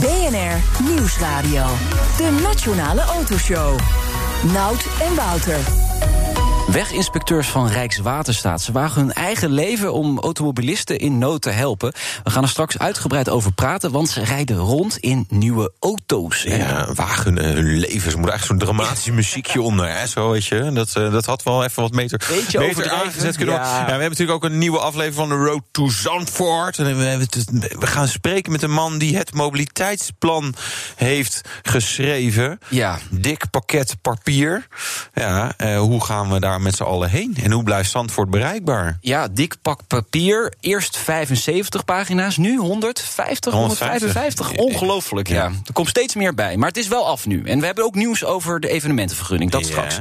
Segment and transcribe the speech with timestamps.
[0.00, 1.64] BNR Nieuwsradio.
[2.16, 3.78] De Nationale Autoshow.
[4.52, 5.58] Nout en Wouter.
[6.72, 8.62] Weginspecteurs van Rijkswaterstaat.
[8.62, 11.92] Ze wagen hun eigen leven om automobilisten in nood te helpen.
[12.24, 16.42] We gaan er straks uitgebreid over praten, want ze rijden rond in nieuwe auto's.
[16.42, 18.10] Ja, wagen hun leven.
[18.10, 19.96] Ze moeten eigenlijk zo'n dramatisch muziekje onder.
[19.96, 20.70] Hè, zo weet je.
[20.72, 23.84] Dat, uh, dat had wel even wat meter, Beetje aangezet kunnen ja.
[23.84, 26.78] we hebben natuurlijk ook een nieuwe aflevering van de Road to Zandvoort.
[26.78, 27.26] En we,
[27.78, 30.54] we gaan spreken met een man die het mobiliteitsplan
[30.96, 32.58] heeft geschreven.
[32.68, 32.98] Ja.
[33.10, 34.66] Dik pakket papier.
[35.14, 37.36] Ja, uh, hoe gaan we daar met z'n allen heen?
[37.42, 38.98] En hoe blijft Zandvoort bereikbaar?
[39.00, 40.52] Ja, dik pak papier.
[40.60, 44.52] Eerst 75 pagina's, nu 150, 155.
[44.52, 45.34] Ongelooflijk, ja.
[45.34, 45.44] ja.
[45.66, 46.56] Er komt steeds meer bij.
[46.56, 47.42] Maar het is wel af nu.
[47.44, 49.50] En we hebben ook nieuws over de evenementenvergunning.
[49.50, 49.66] Dat Ja.
[49.66, 49.98] straks.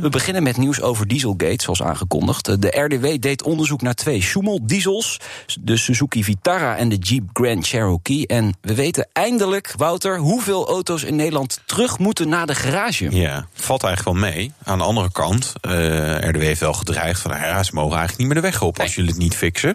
[0.00, 2.62] We beginnen met nieuws over Dieselgate, zoals aangekondigd.
[2.62, 5.20] De RDW deed onderzoek naar twee Schumel-diesels.
[5.60, 8.26] De Suzuki Vitara en de Jeep Grand Cherokee.
[8.26, 13.10] En we weten eindelijk, Wouter, hoeveel auto's in Nederland terug moeten naar de garage.
[13.10, 14.52] Ja, valt eigenlijk wel mee.
[14.64, 15.72] Aan de andere kant, uh,
[16.28, 17.30] RDW heeft wel gedreigd van...
[17.30, 19.74] Nou ja, ze mogen eigenlijk niet meer de weg op als jullie het niet fixen.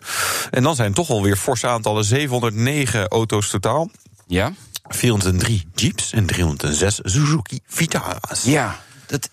[0.51, 3.89] En dan zijn toch alweer forse aantallen 709 auto's totaal.
[4.27, 4.53] Ja.
[4.87, 8.43] 403 Jeeps en 306 Suzuki Vitara's.
[8.43, 9.29] Ja, dat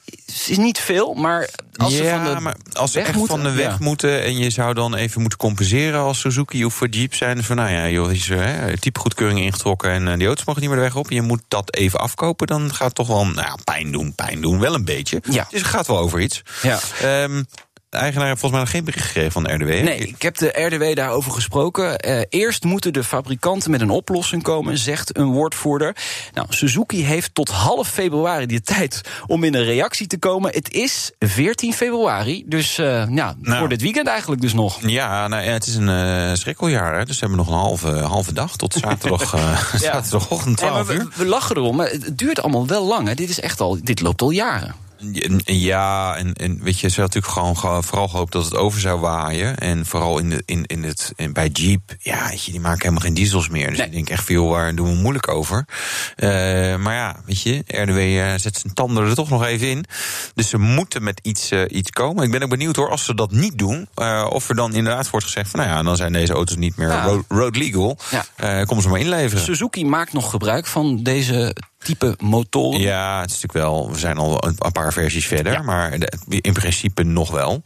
[0.48, 3.50] is niet veel, maar als ze van de maar als ze weg echt moeten, van
[3.50, 3.76] de weg ja.
[3.80, 7.56] moeten en je zou dan even moeten compenseren als Suzuki of voor Jeep zijn van
[7.56, 10.84] nou ja, joh, is hè, typegoedkeuring ingetrokken en uh, die auto's mogen niet meer de
[10.84, 11.10] weg op.
[11.10, 14.58] Je moet dat even afkopen, dan gaat het toch wel nou, pijn doen, pijn doen,
[14.58, 15.22] wel een beetje.
[15.30, 15.46] Ja.
[15.50, 16.42] Dus het gaat wel over iets.
[16.62, 16.80] Ja.
[17.22, 17.46] Um,
[17.92, 19.84] de eigenaar heeft volgens mij nog geen bericht gegeven van de RDW.
[19.84, 22.08] Nee, ik heb de RDW daarover gesproken.
[22.08, 25.96] Uh, eerst moeten de fabrikanten met een oplossing komen, zegt een woordvoerder.
[26.34, 30.52] Nou, Suzuki heeft tot half februari de tijd om in een reactie te komen.
[30.52, 34.78] Het is 14 februari, dus uh, ja, nou, voor dit weekend eigenlijk dus nog.
[34.80, 38.32] Ja, nou, het is een uh, schrikkeljaar, hè, dus we hebben nog een halve, halve
[38.32, 39.32] dag tot zaterdag,
[39.72, 39.78] ja.
[39.78, 41.00] zaterdagochtend 12 ja, uur.
[41.00, 43.08] We, we, lachen erom, maar het duurt allemaal wel lang.
[43.08, 43.14] Hè.
[43.14, 44.74] Dit is echt al, dit loopt al jaren.
[45.44, 49.00] Ja, en, en weet je, ze had natuurlijk gewoon vooral gehoopt dat het over zou
[49.00, 49.58] waaien.
[49.58, 52.80] En vooral in de, in, in het, in, bij Jeep, ja, weet je, die maken
[52.80, 53.68] helemaal geen diesels meer.
[53.68, 53.86] Dus nee.
[53.86, 55.64] ik denk echt veel, waar doen we moeilijk over.
[56.16, 56.28] Uh,
[56.76, 59.84] maar ja, weet je, RDW uh, zet zijn tanden er toch nog even in.
[60.34, 62.24] Dus ze moeten met iets, uh, iets komen.
[62.24, 65.10] Ik ben ook benieuwd hoor, als ze dat niet doen, uh, of er dan inderdaad
[65.10, 67.04] wordt gezegd van, nou ja, dan zijn deze auto's niet meer ja.
[67.04, 67.98] road, road, legal.
[68.36, 68.64] Ja.
[68.64, 69.44] Kom ze maar inleveren.
[69.44, 72.80] Suzuki maakt nog gebruik van deze type motoren.
[72.80, 73.90] Ja, het is natuurlijk wel.
[73.92, 75.62] We zijn al een, paar versies verder, ja.
[75.62, 75.98] maar
[76.28, 77.62] in principe nog wel.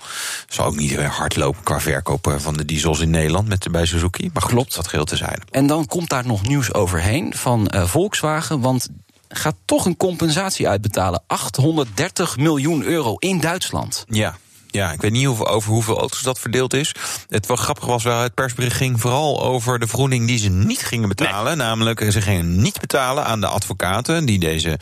[0.48, 3.86] Zal ook niet heel hard lopen qua verkopen van de diesels in Nederland met bij
[3.86, 4.30] Suzuki.
[4.32, 5.42] Maar klopt, dat geheel te zijn.
[5.50, 8.88] En dan komt daar nog nieuws overheen van uh, Volkswagen, want
[9.28, 11.22] gaat toch een compensatie uitbetalen.
[11.26, 14.04] 830 miljoen euro in Duitsland.
[14.08, 14.36] Ja.
[14.76, 16.94] Ja, ik weet niet hoeveel, over hoeveel auto's dat verdeeld is.
[17.28, 20.82] Het wel grappig was wel, het persbericht ging vooral over de vergoeding die ze niet
[20.82, 21.56] gingen betalen.
[21.56, 21.66] Nee.
[21.66, 24.78] Namelijk, ze gingen niet betalen aan de advocaten die deze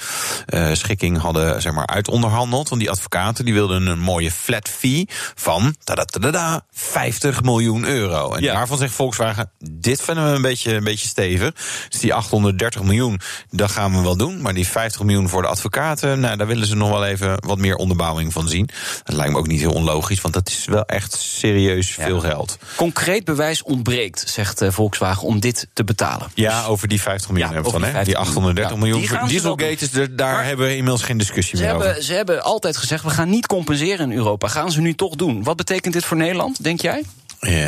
[0.47, 2.69] uh, schikking hadden zeg maar, uitonderhandeld.
[2.69, 8.33] Want die advocaten die wilden een mooie flat fee van tadadadada, 50 miljoen euro.
[8.33, 8.55] En ja.
[8.55, 11.53] daarvan zegt Volkswagen, dit vinden we een beetje, een beetje stevig.
[11.89, 14.43] Dus die 830 miljoen, dat gaan we wel doen.
[14.43, 17.59] Maar die 50 miljoen voor de advocaten, nou, daar willen ze nog wel even wat
[17.59, 18.69] meer onderbouwing van zien.
[19.03, 22.05] Dat lijkt me ook niet heel onlogisch, want dat is wel echt serieus ja.
[22.05, 22.59] veel geld.
[22.77, 26.31] Concreet bewijs ontbreekt, zegt uh, Volkswagen, om dit te betalen.
[26.35, 28.05] Ja, dus, over die 50 miljoen ja, hebben we van, hè?
[28.05, 31.69] Die 830 ja, miljoen voor Dieselgate, er, daar maar hebben we inmiddels geen discussie meer
[31.69, 32.03] hebben, over.
[32.03, 34.49] Ze hebben altijd gezegd, we gaan niet compenseren in Europa.
[34.49, 35.43] Gaan ze nu toch doen?
[35.43, 37.03] Wat betekent dit voor Nederland, denk jij?
[37.45, 37.67] Ja,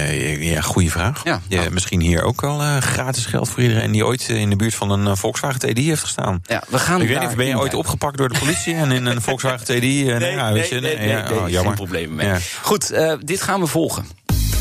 [0.55, 1.25] ja goede vraag.
[1.25, 4.57] Ja, ja, misschien hier ook wel uh, gratis geld voor iedereen die ooit in de
[4.57, 6.41] buurt van een uh, Volkswagen TDI heeft gestaan.
[6.43, 9.07] Ja, we gaan ik weet niet, ben je ooit opgepakt door de politie en in
[9.07, 10.05] een Volkswagen TDI?
[10.05, 11.63] Nee, nee, ja, weet je, nee, nee, nee, nee oh, jammer.
[11.63, 12.27] geen probleem mee.
[12.27, 12.39] Ja.
[12.63, 14.07] Goed, uh, dit gaan we volgen.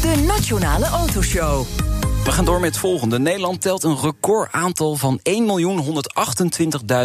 [0.01, 1.65] De Nationale Autoshow.
[2.25, 3.19] We gaan door met het volgende.
[3.19, 5.19] Nederland telt een record aantal van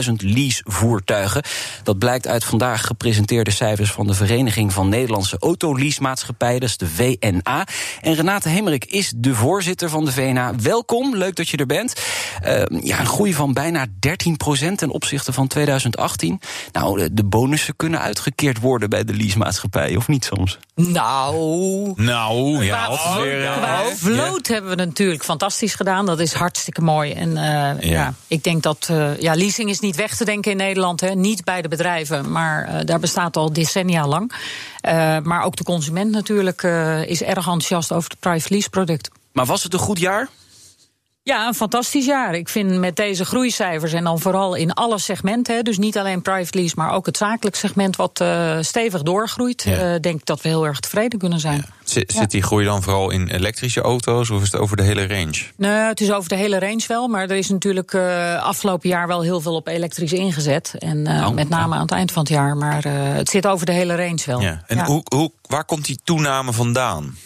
[0.04, 1.42] 1.128.000 leasevoertuigen.
[1.82, 7.66] Dat blijkt uit vandaag gepresenteerde cijfers van de Vereniging van Nederlandse Autoleasemaatschappijen, is de VNA.
[8.00, 10.54] En Renate Hemmerik is de voorzitter van de VNA.
[10.62, 12.00] Welkom, leuk dat je er bent.
[12.44, 13.90] Uh, ja, een groei van bijna 13%
[14.74, 16.40] ten opzichte van 2018.
[16.72, 20.58] Nou, de bonussen kunnen uitgekeerd worden bij de leasemaatschappijen, of niet soms?
[20.88, 21.92] Nou.
[21.96, 26.06] Nou, ja, Qua, vloot hebben we natuurlijk fantastisch gedaan.
[26.06, 27.12] Dat is hartstikke mooi.
[27.12, 27.76] En uh, ja.
[27.80, 28.14] ja.
[28.26, 31.00] ik denk dat uh, ja, leasing is niet weg te denken in Nederland.
[31.00, 31.14] Hè.
[31.14, 34.32] Niet bij de bedrijven, maar daar bestaat al decennia lang.
[35.22, 36.62] maar ook de consument natuurlijk
[37.06, 39.10] is erg enthousiast over het private lease product.
[39.32, 40.28] Maar was het een goed jaar?
[41.22, 42.34] Ja, een fantastisch jaar.
[42.34, 46.58] Ik vind met deze groeicijfers en dan vooral in alle segmenten, dus niet alleen private
[46.58, 49.94] lease, maar ook het zakelijk segment wat uh, stevig doorgroeit, ja.
[49.94, 51.56] uh, denk ik dat we heel erg tevreden kunnen zijn.
[51.56, 51.74] Ja.
[51.84, 55.06] Zit, zit die groei dan vooral in elektrische auto's of is het over de hele
[55.06, 55.42] range?
[55.56, 59.06] Nee, het is over de hele range wel, maar er is natuurlijk uh, afgelopen jaar
[59.06, 60.74] wel heel veel op elektrisch ingezet.
[60.78, 63.72] En oh, met name aan het eind van het jaar, maar het zit over de
[63.72, 64.40] hele range wel.
[64.40, 64.62] Ja.
[64.66, 67.16] En Hoe, hoe, waar komt die toename vandaan?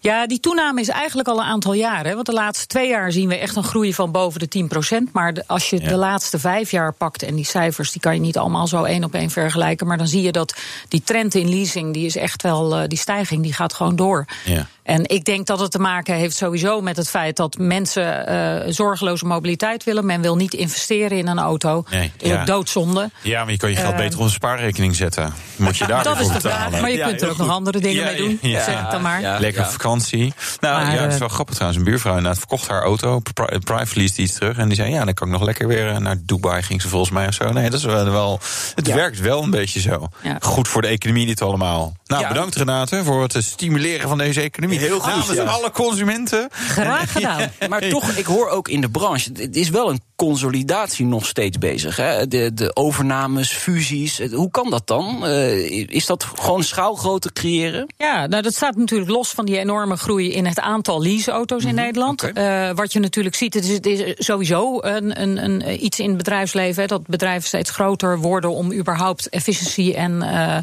[0.00, 2.14] Ja, die toename is eigenlijk al een aantal jaren.
[2.14, 4.68] Want de laatste twee jaar zien we echt een groei van boven de
[5.08, 5.88] 10% Maar de, als je ja.
[5.88, 9.04] de laatste vijf jaar pakt, en die cijfers die kan je niet allemaal zo één
[9.04, 9.86] op één vergelijken.
[9.86, 10.54] Maar dan zie je dat
[10.88, 14.24] die trend in leasing, die is echt wel, uh, die stijging, die gaat gewoon door.
[14.44, 14.66] Ja.
[14.86, 18.32] En ik denk dat het te maken heeft sowieso met het feit dat mensen
[18.66, 20.06] uh, zorgeloze mobiliteit willen.
[20.06, 21.84] Men wil niet investeren in een auto.
[21.90, 22.40] Nee, ja.
[22.40, 23.10] ook doodzonde.
[23.22, 25.34] Ja, maar je kan je geld uh, beter op een spaarrekening zetten.
[25.56, 27.46] Moet je daar dat is de vraag, maar je ja, kunt er ook goed.
[27.46, 28.38] nog andere dingen ja, mee doen.
[28.42, 29.40] Ja, zeg ik dan maar.
[29.40, 30.32] Lekker vakantie.
[30.60, 31.82] Nou Maar, ja, het is uh, wel grappig trouwens.
[31.82, 33.20] Een buurvrouw inderdaad verkocht haar auto.
[33.32, 34.56] pri- Private lease die iets terug.
[34.56, 36.62] En die zei, ja, dan kan ik nog lekker weer eh, naar Dubai.
[36.62, 37.52] Ging ze volgens mij of zo.
[37.52, 38.10] Nee, dat is wel...
[38.10, 38.40] wel
[38.74, 40.08] het werkt wel een beetje zo.
[40.22, 40.36] Ja.
[40.40, 41.96] Goed voor de economie dit allemaal.
[42.06, 42.28] Nou, Ja.
[42.28, 44.75] bedankt Renate voor het eh, stimuleren van deze economie.
[44.78, 45.42] Heel goed, Namens ja.
[45.44, 46.48] alle consumenten.
[46.52, 47.50] Graag gedaan.
[47.68, 51.58] Maar toch, ik hoor ook in de branche, het is wel een consolidatie nog steeds
[51.58, 51.96] bezig.
[51.96, 52.28] Hè?
[52.28, 55.26] De, de overnames, fusies, hoe kan dat dan?
[55.26, 57.86] Eh, is dat gewoon schaalgrootte creëren?
[57.96, 61.74] Ja, nou dat staat natuurlijk los van die enorme groei in het aantal leaseauto's in
[61.74, 62.22] Nederland.
[62.22, 62.40] oké.
[62.40, 66.08] Eh, wat je natuurlijk ziet, het is, het is sowieso een, een, een, iets in
[66.08, 66.82] het bedrijfsleven.
[66.82, 70.56] Hè, dat bedrijven steeds groter worden om überhaupt efficiëntie en eh,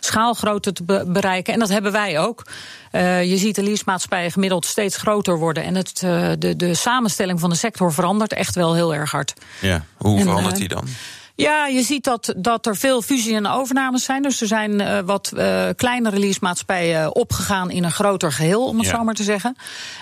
[0.00, 1.52] schaalgrootte te be- bereiken.
[1.52, 2.42] En dat hebben wij ook.
[2.90, 5.62] Eh, je ziet de leasemaatschappijen gemiddeld steeds groter worden.
[5.62, 9.32] En het, eh, de, de samenstelling van de sector verandert echt wel heel erg hard.
[9.60, 10.84] Ja, hoe En, verandert eh, die dan?
[11.40, 14.22] Ja, je ziet dat, dat er veel fusie en overnames zijn.
[14.22, 18.86] Dus er zijn eh, wat eh, kleinere leasemaatschappijen opgegaan in een groter geheel, om het
[18.86, 18.96] Ja.
[18.96, 19.56] zo maar te zeggen.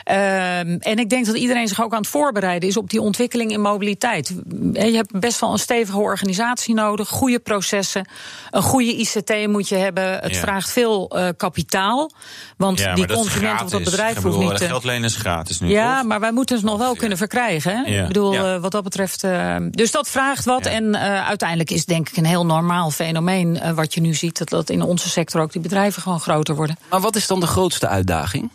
[0.05, 3.51] Ehm, en ik denk dat iedereen zich ook aan het voorbereiden is op die ontwikkeling
[3.53, 4.35] in mobiliteit.
[4.75, 8.09] Eh, Je hebt best wel een stevige organisatie nodig, goede processen,
[8.51, 10.13] een goede ICT moet je hebben.
[10.19, 10.41] Het Ja.
[10.41, 12.11] vraagt veel eh, kapitaal,
[12.57, 14.57] want Ja, die consument of dat bedrijf hoeft niet...
[14.57, 16.07] te- Geld lenen is gratis nu, ja, toch?
[16.07, 17.77] maar wij moeten het nog wel kunnen verkrijgen.
[17.85, 18.01] Hè?
[18.01, 19.25] Ik bedoel, eh, wat dat betreft.
[19.25, 20.67] eh, dus dat vraagt wat.
[20.67, 24.39] En eh, uiteindelijk is denk ik een heel normaal fenomeen eh, wat je nu ziet.
[24.39, 26.79] Dat, dat in onze sector ook die bedrijven gewoon groter worden.
[26.91, 28.51] Maar wat is dan de grootste uitdaging?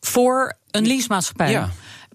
[0.00, 1.50] Voor een leasemaatschappij.
[1.50, 1.70] Ja.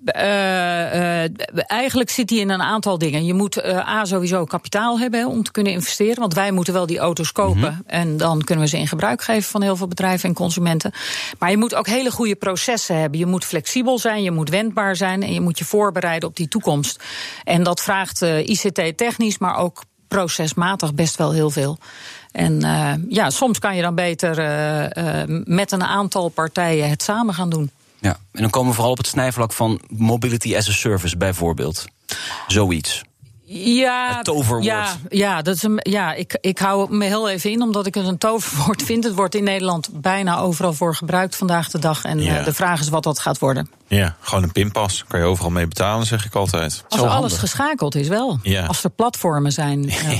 [0.05, 3.25] Eh, eh, eigenlijk zit die in een aantal dingen.
[3.25, 6.19] Je moet eh, A sowieso kapitaal hebben om te kunnen investeren.
[6.19, 7.59] Want wij moeten wel die auto's kopen.
[7.59, 7.81] Mhm.
[7.85, 10.91] En dan kunnen we ze in gebruik geven van heel veel bedrijven en consumenten.
[11.39, 13.19] Maar je moet ook hele goede processen hebben.
[13.19, 15.23] Je moet flexibel zijn, je moet wendbaar zijn.
[15.23, 17.03] En je moet je voorbereiden op die toekomst.
[17.43, 21.77] En dat vraagt ICT-technisch, maar ook procesmatig best wel heel veel.
[22.31, 22.59] En
[23.09, 24.35] ja, soms kan je dan beter
[25.45, 27.71] met een aantal partijen het samen gaan doen.
[28.03, 28.17] Ja.
[28.31, 31.85] En dan komen we vooral op het snijvlak van mobility as a service bijvoorbeeld.
[32.47, 33.01] Zoiets.
[33.45, 34.63] Ja, Het toverwoord.
[34.63, 37.95] Ja, ja, dat is een, ja ik, ik hou me heel even in, omdat ik
[37.95, 39.03] het een toverwoord vind.
[39.03, 42.03] Het wordt in Nederland bijna overal voor gebruikt vandaag de dag.
[42.03, 42.37] En Ja.
[42.39, 43.69] eh, de vraag is wat dat gaat worden.
[43.87, 45.05] Ja, gewoon een pinpas.
[45.07, 46.83] Kan je overal mee betalen, zeg ik altijd.
[46.89, 47.39] Als Zo alles handig.
[47.39, 48.39] geschakeld is wel.
[48.43, 48.65] Ja.
[48.65, 50.19] Als er platformen zijn, ja.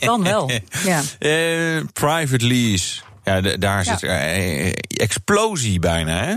[0.00, 0.50] dan wel.
[0.84, 1.00] Ja.
[1.18, 3.00] Eh, private lease.
[3.24, 6.34] Ja, de- daar zit eh, explosie bijna, hè?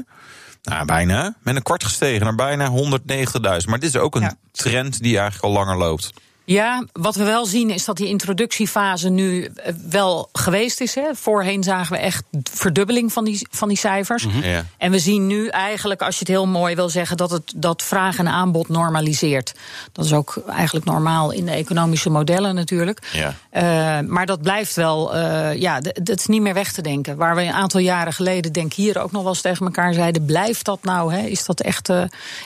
[0.70, 1.34] Nou, bijna.
[1.42, 3.66] Met een kwart gestegen naar bijna 190.000.
[3.70, 4.34] Maar dit is ook een Ja.
[4.52, 6.10] trend die eigenlijk al langer loopt.
[6.50, 10.96] Ja, wat we wel zien is dat die introductiefase nu eh, wel geweest is.
[10.96, 11.04] Hè.
[11.14, 14.26] Voorheen zagen we echt verdubbeling van die, van die cijfers.
[14.42, 14.66] Ja.
[14.78, 17.84] En we zien nu eigenlijk, als je het heel mooi wil zeggen, dat het dat
[17.84, 19.54] vraag en aanbod normaliseert.
[19.92, 23.08] Dat is ook eigenlijk normaal in de economische modellen natuurlijk.
[23.12, 23.34] Ja.
[23.50, 27.18] Eh, maar dat blijft wel, eh, ja, dat is niet meer weg te denken.
[27.18, 29.94] Waar we een aantal jaren geleden, denk ik hier ook nog wel eens tegen elkaar
[29.94, 31.14] zeiden: blijft dat nou?
[31.14, 31.26] Hè?
[31.26, 31.90] Is dat echt,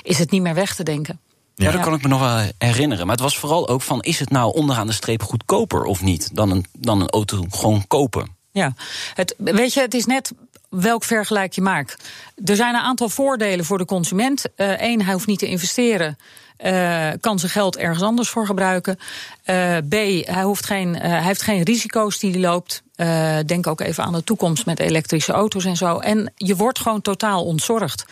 [0.04, 1.20] is het niet meer weg te denken?
[1.56, 3.06] Ja, dat kan ik me nog wel herinneren.
[3.06, 6.30] Maar het was vooral ook van, is het nou onderaan de streep goedkoper of niet?
[6.36, 8.36] Dan een, dan een auto gewoon kopen.
[8.52, 8.74] Ja,
[9.14, 10.32] het, weet je, het is net
[10.70, 12.04] welk vergelijk je maakt.
[12.46, 14.46] Er zijn een aantal voordelen voor de consument.
[14.56, 16.18] Eén, hij hoeft niet te investeren.
[16.58, 18.98] eh, kan zijn geld ergens anders voor gebruiken.
[19.44, 19.92] Eh, B,
[20.26, 22.84] hij, hoeft geen, eh, hij heeft geen risico's die hij loopt.
[22.96, 25.98] Eh, denk ook even aan de toekomst met elektrische auto's en zo.
[26.00, 28.06] En je wordt gewoon totaal ontzorgd.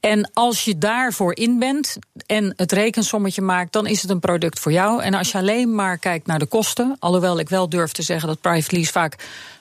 [0.00, 4.58] En als je daarvoor in bent en het rekensommetje maakt, dan is het een product
[4.58, 5.02] voor jou.
[5.02, 8.28] En als je alleen maar kijkt naar de kosten, alhoewel ik wel durf te zeggen
[8.28, 9.16] dat private lease vaak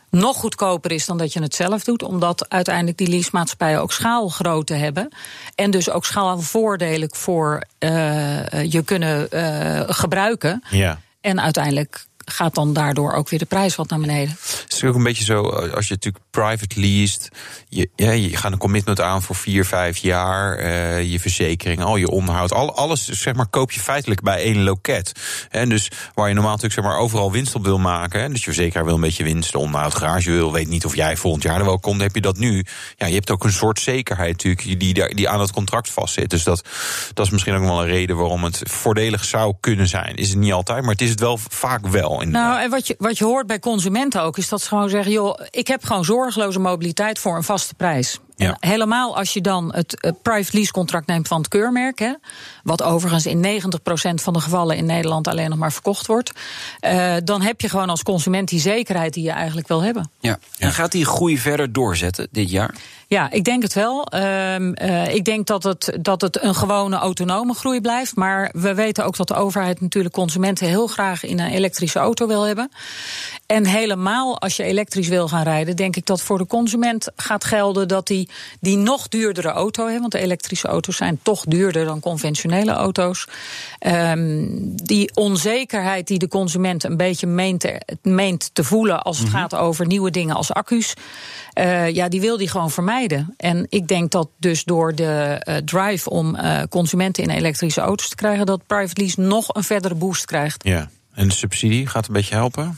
[0.10, 2.04] nog goedkoper is dan dat je het zelf doet.
[2.04, 5.10] Omdat uiteindelijk die leasemaatschappijen ook schaalgrootte hebben.
[5.56, 7.92] En dus ook schaalvoordelen voor uh,
[8.72, 10.64] je kunnen uh, gebruiken.
[10.70, 11.00] Ja.
[11.22, 14.38] En uiteindelijk gaat dan daardoor ook weer de prijs wat naar beneden.
[14.62, 17.30] Het is ook een beetje zo, als je natuurlijk private leased,
[17.70, 21.96] je, ja, je gaat een commitment aan voor vier, vijf jaar, uh, je verzekering, al
[21.96, 25.12] je onderhoud, al, alles zeg maar, koop je feitelijk bij één loket.
[25.50, 28.38] En dus waar je normaal natuurlijk zeg maar, overal winst op wil maken, hè, dus
[28.38, 31.44] je verzekeraar wil een beetje winst, de onderhoud, garage wil, weet niet of jij volgend
[31.44, 32.66] jaar er wel komt, heb je dat nu.
[32.98, 36.30] Ja, je hebt ook een soort zekerheid natuurlijk die, die aan het contract vastzit.
[36.30, 36.68] Dus dat,
[37.14, 40.16] dat is misschien ook wel een reden waarom het voordelig zou kunnen zijn.
[40.16, 42.15] Is het niet altijd, maar het is het wel vaak wel.
[42.24, 45.12] Nou, en wat je, wat je hoort bij consumenten ook, is dat ze gewoon zeggen:
[45.12, 48.20] joh, ik heb gewoon zorgeloze mobiliteit voor een vaste prijs.
[48.36, 48.58] Ja.
[48.60, 52.14] helemaal als je dan het uh, private lease contract neemt van het keurmerk, hè,
[52.64, 56.32] wat overigens in 90% van de gevallen in Nederland alleen nog maar verkocht wordt,
[56.82, 60.10] uh, dan heb je gewoon als consument die zekerheid die je eigenlijk wil hebben.
[60.20, 60.40] Ja.
[60.58, 62.76] En gaat die groei verder doorzetten dit jaar?
[63.08, 64.08] Ja, ik denk het wel.
[64.14, 68.16] Uh, ik denk dat het, dat het een gewone autonome groei blijft.
[68.16, 72.28] Maar we weten ook dat de overheid natuurlijk consumenten heel graag in een elektrische auto
[72.28, 72.72] wil hebben.
[73.46, 77.44] En helemaal als je elektrisch wil gaan rijden, denk ik dat voor de consument gaat
[77.44, 80.02] gelden dat die die nog duurdere auto hebben.
[80.02, 83.28] Want de elektrische auto's zijn toch duurder dan conventionele auto's.
[83.88, 89.28] Um, die onzekerheid die de consument een beetje meent te, meent te voelen als het
[89.28, 89.42] mm -hmm.
[89.42, 90.94] gaat over nieuwe dingen als accu's.
[91.60, 93.34] Uh, ja, die wil die gewoon vermijden.
[93.38, 98.10] En ik denk dat dus door de uh, drive om uh, consumenten in elektrische auto's
[98.10, 100.64] te krijgen, dat private lease nog een verdere boost krijgt.
[100.64, 102.78] Ja, en de subsidie gaat een beetje helpen?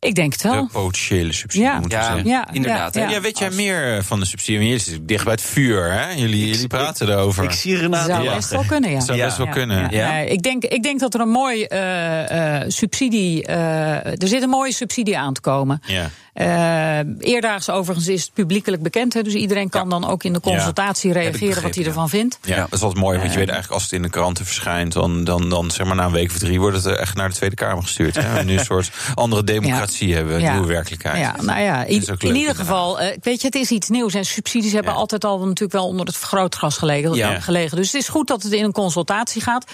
[0.00, 0.66] Ik denk het wel.
[0.66, 1.80] De potentiële subsidie, ja.
[1.80, 2.20] moet ja.
[2.24, 2.94] Ja, inderdaad.
[2.94, 3.10] Ja, ja.
[3.10, 4.62] ja weet jij meer van de subsidie?
[4.62, 6.10] Jullie zitten dicht bij het vuur, hè?
[6.10, 7.44] Jullie, jullie praten erover.
[7.44, 9.00] Ik zie Renate Zou best wel kunnen, ja.
[9.00, 9.90] Zou best wel kunnen.
[9.90, 10.16] Ja.
[10.16, 13.48] ik, denk, ik denk dat er een mooi uh, uh, subsidie...
[13.48, 15.80] Uh, er zit een mooie subsidie aan te komen.
[15.86, 16.10] Ja.
[16.40, 19.14] Uh, eerdaags overigens is het publiekelijk bekend.
[19.14, 19.88] Hè, dus iedereen kan ja.
[19.88, 22.38] dan ook in de consultatie ja, reageren wat hij ervan vindt.
[22.42, 23.18] Ja, dat is altijd mooi.
[23.18, 24.92] Want je weet eigenlijk als het in de kranten verschijnt...
[24.92, 27.34] dan, dan, dan zeg maar na een week of drie wordt het echt naar de
[27.34, 28.16] Tweede Kamer gestuurd.
[28.16, 28.44] Hè.
[28.44, 31.18] nu een soort andere democratie hebben, nieuwe werkelijkheid.
[31.18, 34.14] Ja, nou ja, in, in ieder geval, uh, weet je, het is iets nieuws.
[34.14, 37.76] En subsidies hebben altijd al natuurlijk wel onder het vergrootglas gelegen, gelegen.
[37.76, 39.70] Dus het is goed dat het in een consultatie gaat.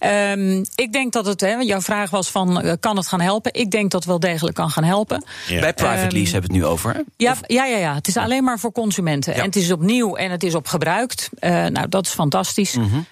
[0.00, 3.54] Um, ik denk dat het, hè, jouw vraag was van, uh, kan het gaan helpen?
[3.54, 5.24] Ik denk dat het wel degelijk kan gaan helpen.
[5.48, 7.04] Bij private Ehm, lease hebben we het nu over.
[7.16, 9.32] Ja, ja, ja, ja, het is alleen maar voor consumenten.
[9.32, 9.38] Ja.
[9.38, 11.30] En het is opnieuw en het is op gebruikt.
[11.40, 12.74] Uh, nou, dat is fantastisch.
[12.76, 13.06] Mm -hmm.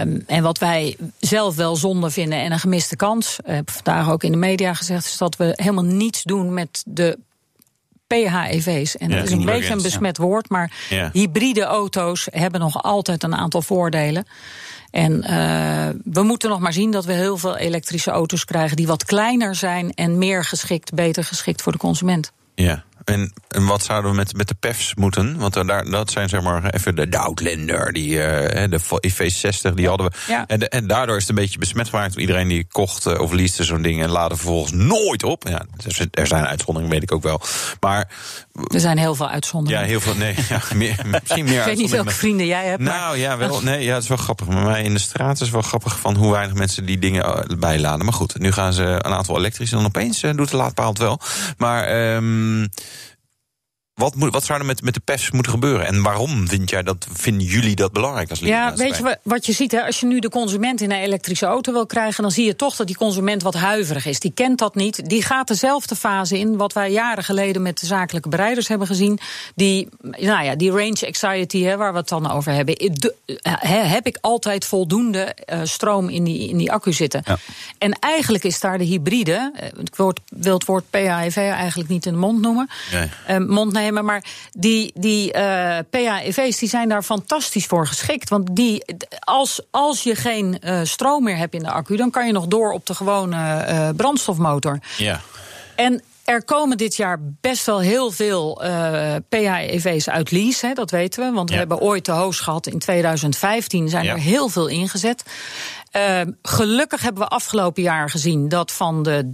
[0.00, 3.38] um, en wat wij zelf wel zonde vinden en een gemiste kans...
[3.46, 5.04] Uh, heb vandaag ook in de media gezegd...
[5.04, 7.18] is dat we helemaal niets doen met de
[8.06, 8.96] PHEV's.
[8.96, 10.22] En ja, dat is een beetje een besmet ja.
[10.22, 11.10] woord, maar ja.
[11.12, 14.26] hybride auto's hebben nog altijd een aantal voordelen.
[14.94, 18.86] En uh, we moeten nog maar zien dat we heel veel elektrische auto's krijgen die
[18.86, 22.32] wat kleiner zijn en meer geschikt, beter geschikt voor de consument.
[22.54, 25.38] Ja, en, en wat zouden we met, met de PEFs moeten?
[25.38, 28.24] Want daar, dat zijn zeg maar even de, de Outlander, die, uh,
[28.70, 30.12] de IV60, die hadden we.
[30.28, 30.44] Ja.
[30.46, 32.16] En, de, en daardoor is het een beetje besmet gemaakt.
[32.16, 35.48] Iedereen die kocht uh, of leaste zo'n ding en laadde vervolgens nooit op.
[35.48, 35.66] Ja,
[36.10, 37.40] er zijn uitzonderingen, weet ik ook wel.
[37.80, 38.08] Maar.
[38.74, 39.82] Er zijn heel veel uitzonderingen.
[39.82, 40.14] Ja, heel veel.
[40.14, 42.82] Nee, ja, meer, misschien meer Ik weet niet welke vrienden jij hebt.
[42.82, 43.18] Nou maar.
[43.18, 43.62] ja, wel.
[43.62, 44.46] Nee, ja, het is wel grappig.
[44.46, 47.46] Bij mij in de straat is het wel grappig van hoe weinig mensen die dingen
[47.58, 48.04] bijladen.
[48.04, 50.98] Maar goed, nu gaan ze een aantal elektrisch en dan opeens doet de laadpaal het
[50.98, 51.20] wel.
[51.56, 52.14] Maar.
[52.14, 52.68] Um,
[53.94, 55.86] wat, moet, wat zou er met, met de PEFs moeten gebeuren?
[55.86, 59.52] En waarom vind jij dat, vinden jullie dat belangrijk als Ja, weet je wat je
[59.52, 62.44] ziet, hè, als je nu de consument in een elektrische auto wil krijgen, dan zie
[62.44, 64.20] je toch dat die consument wat huiverig is.
[64.20, 65.08] Die kent dat niet.
[65.08, 69.18] Die gaat dezelfde fase in wat wij jaren geleden met de zakelijke bereiders hebben gezien.
[69.54, 72.74] Die, nou ja, die range anxiety, hè, waar we het dan over hebben.
[72.74, 77.22] De, he, heb ik altijd voldoende uh, stroom in die, in die accu zitten?
[77.24, 77.38] Ja.
[77.78, 79.52] En eigenlijk is daar de hybride.
[79.80, 82.70] Ik woord, wil het woord PHEV eigenlijk niet in de mond noemen.
[82.92, 83.40] Nee.
[83.40, 84.04] Uh, mond nemen.
[84.04, 88.28] Maar die, die uh, PHEV's die zijn daar fantastisch voor geschikt.
[88.28, 88.84] Want die,
[89.20, 92.46] als, als je geen uh, stroom meer hebt in de accu, dan kan je nog
[92.46, 94.78] door op de gewone uh, brandstofmotor.
[94.96, 95.20] Ja.
[95.76, 100.90] En er komen dit jaar best wel heel veel uh, PHEV's uit lease, hè, dat
[100.90, 101.34] weten we.
[101.34, 104.12] Want we hebben ooit de hoogst gehad in 2015, zijn ja.
[104.12, 105.24] er heel veel ingezet.
[105.96, 109.32] Uh, gelukkig hebben we afgelopen jaar gezien dat van de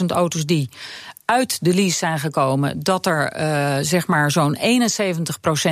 [0.00, 0.68] 30.000 auto's die
[1.24, 4.60] uit de lease zijn gekomen, dat er uh, zeg maar zo'n 71%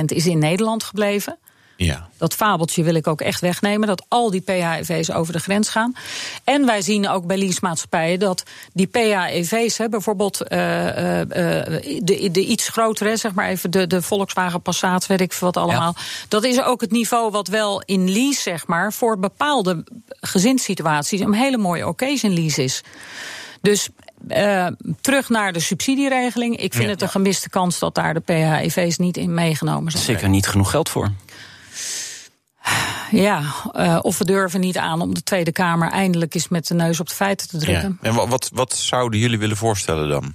[0.05, 1.37] is in Nederland gebleven.
[1.85, 2.09] Ja.
[2.17, 3.87] Dat fabeltje wil ik ook echt wegnemen.
[3.87, 5.93] Dat al die PHEV's over de grens gaan.
[6.43, 8.43] En wij zien ook bij leasemaatschappijen dat
[8.73, 10.59] die PHEV's, hè, bijvoorbeeld uh,
[11.19, 11.25] uh,
[12.03, 15.93] de, de iets grotere, zeg maar even de, de Volkswagen Passat, weet ik wat allemaal.
[15.95, 16.03] Ja.
[16.27, 21.33] Dat is ook het niveau wat wel in lease, zeg maar, voor bepaalde gezinssituaties een
[21.33, 22.83] hele mooie occasion lease is.
[23.61, 23.89] Dus
[24.27, 24.67] uh,
[25.01, 26.57] terug naar de subsidieregeling.
[26.57, 26.89] Ik vind Ja.
[26.89, 30.03] het een gemiste kans dat daar de PHEV's niet in meegenomen zijn.
[30.03, 31.11] Zeker niet genoeg geld voor.
[33.11, 33.41] Ja,
[33.75, 36.99] uh, of we durven niet aan om de Tweede Kamer eindelijk eens met de neus
[36.99, 37.97] op de feiten te drukken.
[38.01, 38.09] Ja.
[38.09, 40.33] En wat, wat, wat zouden jullie willen voorstellen dan?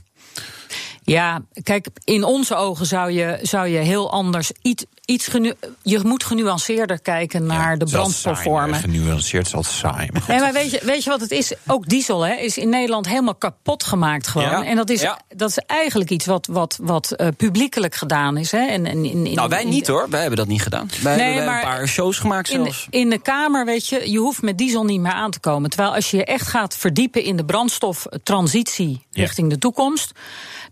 [1.07, 4.85] Ja, kijk, in onze ogen zou je, zou je heel anders iets.
[5.05, 8.75] Iets genu je moet genuanceerder kijken naar de altijd saai, brandstofvormen.
[8.79, 10.09] Genuanceerd altijd saai.
[10.13, 10.23] Maar.
[10.29, 11.53] Nee, maar weet je, weet je wat het is?
[11.67, 14.49] Ook diesel hè, is in Nederland helemaal kapot gemaakt gewoon.
[14.49, 14.65] Ja.
[14.65, 15.21] En dat is, Ja.
[15.29, 18.51] dat is eigenlijk iets wat, wat, wat uh, publiekelijk gedaan is.
[18.51, 18.67] Hè.
[18.67, 20.07] En, en, in, in, Nou, wij in- niet hoor.
[20.11, 20.89] Wij hebben dat niet gedaan.
[21.03, 22.87] Wij Nee, hebben wij een paar shows gemaakt in, zelfs.
[22.91, 25.71] in de Kamer, weet je, je hoeft met diesel niet meer aan te komen.
[25.71, 29.23] Terwijl als je je echt gaat verdiepen in de brandstoftransitie Ja.
[29.23, 30.13] richting de toekomst.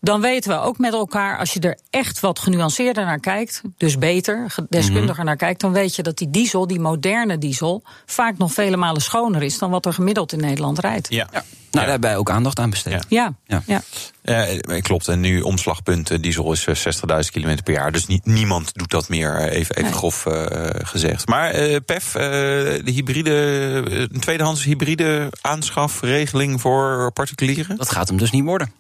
[0.05, 3.99] Dan weten we ook met elkaar, als je er echt wat genuanceerder naar kijkt, dus
[3.99, 5.25] beter, ge- deskundiger Mhm.
[5.25, 9.03] naar kijkt, dan weet je dat die diesel, die moderne diesel, vaak nog vele malen
[9.03, 11.07] schoner is dan wat er gemiddeld in Nederland rijdt.
[11.11, 11.17] Ja.
[11.33, 11.43] Ja.
[11.71, 12.93] Nou, daar hebben wij ook aandacht aan besteed.
[13.09, 13.33] Ja.
[13.47, 13.83] Ja, Ja.
[14.23, 14.45] ja.
[14.47, 15.09] Eh, klopt.
[15.09, 17.93] En nu omslagpunt eh, diesel is eh, 60.000 kilometer per jaar.
[17.93, 19.93] Dus niet, niemand doet dat meer, eh, even, even Nee.
[19.93, 21.27] grof eh, gezegd.
[21.27, 22.23] Maar eh, PEF, eh,
[22.85, 23.31] de hybride,
[23.91, 27.77] eh, een tweedehands hybride aanschafregeling voor particulieren?
[27.77, 28.73] Dat gaat hem dus niet worden.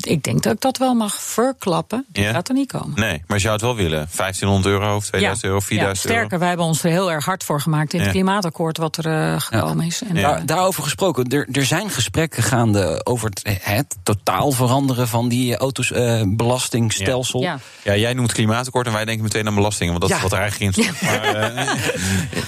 [0.00, 2.04] Ik denk dat ik dat wel mag verklappen.
[2.08, 2.32] Die Ja.
[2.32, 3.00] gaat er niet komen.
[3.00, 4.08] Nee, maar je zou het wel willen.
[4.16, 6.38] 1500 euro of 2000 euro, 4000 ja, sterker, euro.
[6.38, 8.04] wij hebben ons er heel erg hard voor gemaakt in Ja.
[8.04, 10.02] het klimaatakkoord wat er eh, gekomen is.
[10.02, 10.20] En, Ja.
[10.22, 15.28] eh, Daar, daarover gesproken, er, er zijn gesprekken gaande over het, het totaal veranderen van
[15.28, 17.40] die auto's eh, belastingstelsel.
[17.40, 17.58] ja.
[17.82, 19.98] Ja, jij noemt klimaatakkoord en wij denken meteen aan belastingen.
[19.98, 20.16] Want dat Ja.
[20.16, 21.02] is wat er eigenlijk in stond.
[21.10, 21.68] Maar, eh,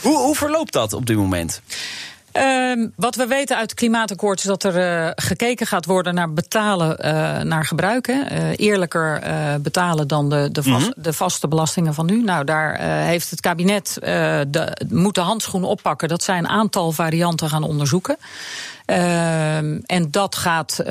[0.02, 1.62] Hoe, hoe verloopt dat op dit moment?
[2.34, 6.32] Ehm, wat we weten uit het klimaatakkoord is dat er eh, gekeken gaat worden naar
[6.32, 8.28] betalen eh, naar gebruiken.
[8.56, 12.22] eerlijker eh, betalen dan de, de, vast- de vaste belastingen van nu.
[12.22, 17.48] Nou, daar heeft het kabinet de, moet de handschoen oppakken dat zij een aantal varianten
[17.48, 18.16] gaan onderzoeken.
[18.84, 20.82] Ehm, en dat gaat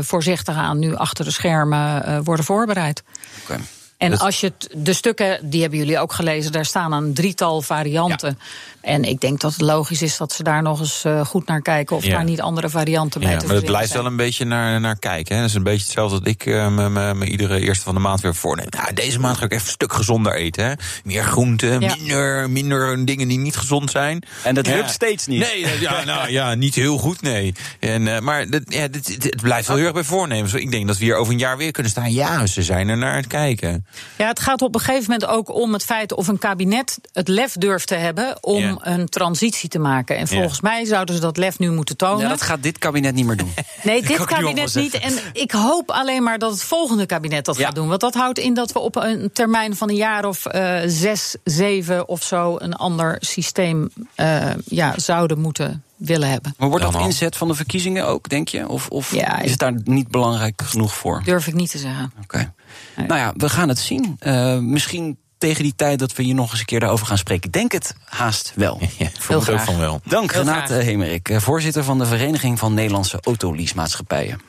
[0.00, 3.02] voorzichtig aan nu achter de schermen worden voorbereid.
[3.42, 3.60] Oké.
[3.96, 8.38] En als je de stukken, die hebben jullie ook gelezen, daar staan een drietal varianten.
[8.86, 11.62] En ik denk dat het logisch is dat ze daar nog eens eh, goed naar
[11.62, 12.10] kijken of Ja.
[12.10, 14.02] daar niet andere varianten bij Ja, te maar het blijft zijn.
[14.02, 15.34] wel een beetje naar, naar kijken.
[15.34, 15.40] Hè.
[15.40, 16.68] Dat is een beetje hetzelfde dat ik eh,
[17.14, 18.66] me, iedere eerste van de maand weer voorneem.
[18.70, 20.64] Nou, deze maand ga ik even een stuk gezonder eten.
[20.66, 20.72] Hè.
[21.04, 21.94] Meer groenten, Ja.
[21.98, 24.22] minder, minder dingen die niet gezond zijn.
[24.42, 24.74] En dat Ja.
[24.74, 25.40] lukt steeds niet.
[25.40, 27.54] Nee, ja, nou, ja, niet heel goed, nee.
[27.80, 30.52] En, eh, maar dit, ja, dit, dit- het blijft wel heel erg bij voornemens.
[30.54, 32.12] Ik denk dat we hier over een jaar weer kunnen staan.
[32.12, 33.86] Ja, ze zijn er naar het kijken.
[34.16, 37.28] Ja, het gaat op een gegeven moment ook om het feit of een kabinet het
[37.28, 40.16] lef durft te hebben om Een transitie te maken.
[40.16, 42.22] En volgens mij zouden ze dat lef nu moeten tonen.
[42.22, 43.52] Ja, dat gaat dit kabinet niet meer doen.
[43.82, 44.94] Nee, dit kabinet niet.
[44.98, 47.64] En ik hoop alleen maar dat het volgende kabinet dat Ja.
[47.66, 47.88] gaat doen.
[47.88, 51.36] Want dat houdt in dat we op een termijn van een jaar of eh, zes,
[51.44, 56.54] zeven of zo een ander systeem eh, ja, zouden moeten willen hebben.
[56.58, 58.68] Maar wordt dat inzet van de verkiezingen ook, denk je?
[58.68, 61.22] Of, of Ja, is het daar niet belangrijk genoeg voor?
[61.24, 62.12] Durf ik niet te zeggen.
[62.22, 62.52] Oké.
[62.96, 64.16] Nou ja, we gaan het zien.
[64.18, 67.44] Eh, misschien tegen die tijd dat we hier nog eens een keer daarover gaan spreken.
[67.46, 68.80] Ik denk het haast wel.
[68.98, 69.64] Ja, ook graag.
[69.64, 70.00] van wel.
[70.04, 70.84] Dank Heel Renate graag.
[70.84, 74.40] Hemerik, eh, voorzitter van de Vereniging van Nederlandse Autoleasemaatschappijen.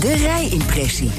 [0.00, 1.10] De rijimpressie.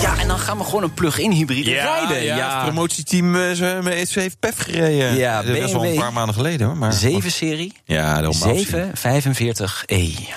[0.00, 2.22] Ja, en dan gaan we gewoon een plug-in hybride rijden.
[2.22, 5.16] Ja, het promotieteam eh, ze, met- ze heeft PEF gereden.
[5.16, 6.66] Ja, dat is al een paar maanden geleden.
[6.66, 8.66] hoor, Maar, 7 serie, Ja, daarom afzien.
[8.66, 10.28] 745e.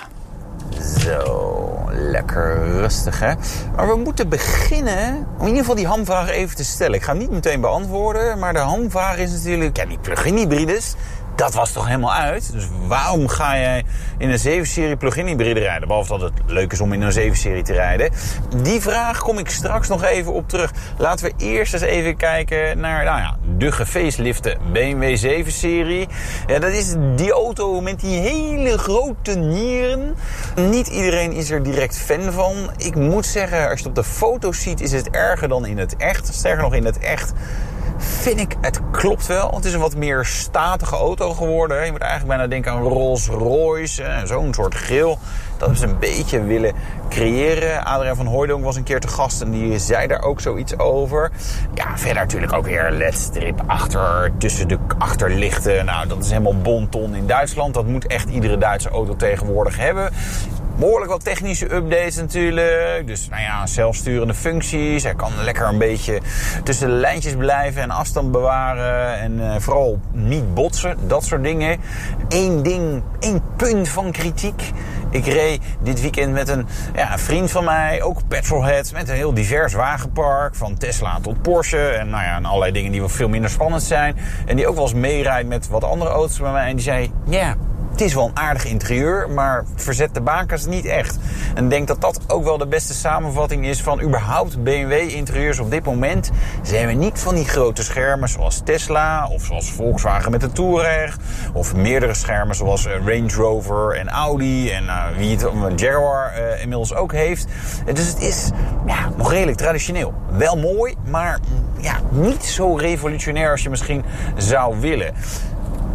[1.00, 1.73] Zo,
[2.10, 3.32] lekker rustig hè.
[3.76, 6.94] Maar we moeten beginnen om in ieder geval die hamvraag even te stellen.
[6.94, 9.76] Ik ga hem niet meteen beantwoorden, maar de hamvraag is natuurlijk...
[9.76, 10.94] Ja, die plug-in hybrides,
[11.36, 12.52] dat was toch helemaal uit?
[12.52, 13.84] Dus waarom ga jij
[14.18, 15.88] in een 7-serie plug-in hybride rijden?
[15.88, 18.10] Behalve dat het leuk is om in een 7-serie te rijden.
[18.62, 20.72] Die vraag kom ik straks nog even op terug.
[20.98, 26.08] Laten we eerst eens even kijken naar nou ja, de gefacelifte BMW 7-serie.
[26.46, 30.14] Ja, dat is die auto met die hele grote nieren.
[30.56, 32.70] Niet iedereen is er direct fan van.
[32.76, 35.78] Ik moet zeggen, als je het op de foto's ziet, is het erger dan in
[35.78, 36.34] het echt.
[36.34, 37.32] Sterker nog, in het echt
[37.96, 39.50] vind ik, het klopt wel.
[39.54, 41.84] Het is een wat meer statige auto geworden.
[41.84, 44.22] Je moet eigenlijk bijna denken aan Rolls Royce.
[44.24, 45.16] Zo'n soort grill.
[45.56, 46.72] Dat hebben ze een beetje willen
[47.08, 47.84] creëren.
[47.84, 51.30] Adriaan van Hooijdonk was een keer te gast en die zei daar ook zoiets over.
[51.74, 55.84] Ja, verder natuurlijk ook weer ledstrip achter, tussen de achterlichten.
[55.84, 57.74] Nou, dat is helemaal bonton in Duitsland.
[57.74, 60.12] Dat moet echt iedere Duitse auto tegenwoordig hebben.
[60.76, 63.06] Behoorlijk wat technische updates natuurlijk.
[63.06, 65.02] Dus nou ja, zelfsturende functies.
[65.02, 66.20] Hij kan lekker een beetje
[66.64, 69.18] tussen de lijntjes blijven en afstand bewaren.
[69.18, 71.80] En uh, vooral niet botsen, dat soort dingen.
[72.28, 74.72] Eén ding, één punt van kritiek.
[75.10, 79.14] Ik reed dit weekend met een, ja, een vriend van mij, ook petrolheads, met een
[79.14, 80.54] heel divers wagenpark.
[80.54, 83.82] Van Tesla tot Porsche en, nou ja, en allerlei dingen die wel veel minder spannend
[83.82, 84.16] zijn.
[84.46, 86.68] En die ook wel eens meerijdt met wat andere auto's bij mij.
[86.68, 87.54] En die zei, ja,
[87.94, 91.18] het is wel een aardig interieur, maar verzet de bakens niet echt.
[91.54, 95.70] En ik denk dat dat ook wel de beste samenvatting is van überhaupt BMW-interieurs op
[95.70, 96.30] dit moment.
[96.62, 101.16] Zijn we niet van die grote schermen zoals Tesla of zoals Volkswagen met de Touareg.
[101.52, 106.38] Of meerdere schermen zoals eh, Range Rover en Audi en uh, wie het een Jaguar
[106.60, 107.46] inmiddels ook heeft.
[107.92, 108.50] Dus het is
[108.86, 110.14] ja, nog redelijk traditioneel.
[110.30, 111.38] Wel mooi, maar
[111.80, 114.04] ja, niet zo revolutionair als je misschien
[114.36, 115.14] zou willen.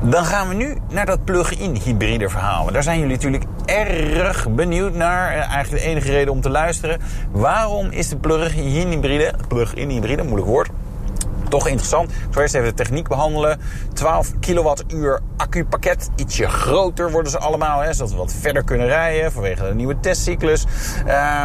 [0.02, 2.72] Dan gaan we nu naar dat plug-in hybride verhaal.
[2.72, 5.32] Daar zijn jullie natuurlijk erg benieuwd naar.
[5.32, 7.00] Eigenlijk de enige reden om te luisteren.
[7.32, 10.70] Waarom is de plug-in hybride, plug-in hybride, moeilijk woord,
[11.50, 12.10] toch interessant.
[12.10, 13.60] Ik zal eerst even de techniek behandelen.
[13.94, 16.10] 12 kilowattuur accupakket.
[16.16, 20.00] Ietsje groter worden ze allemaal, hè, zodat we wat verder kunnen rijden vanwege de nieuwe
[20.00, 20.66] testcyclus.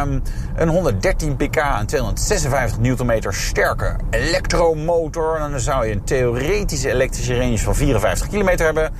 [0.01, 0.21] Um,
[0.55, 5.35] een 113 pk en 256 Nm sterke elektromotor.
[5.35, 8.91] En dan zou je een theoretische elektrische range van 54 kilometer hebben.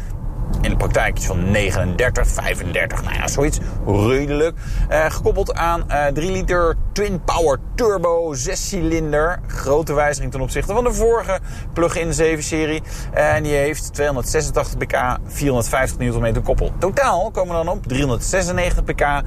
[0.62, 4.58] In de praktijk iets van 39, 35, nou ja, zoiets redelijk.
[4.91, 9.39] Uh, gekoppeld aan uh, 3 liter Twin Power Turbo 6 cilinder.
[9.47, 11.39] Grote wijziging ten opzichte van de vorige
[11.73, 12.81] plug-in 7-serie.
[13.13, 16.71] En die heeft 286 pk, 450 Nm koppel.
[16.79, 19.21] Totaal komen we dan op 396 pk,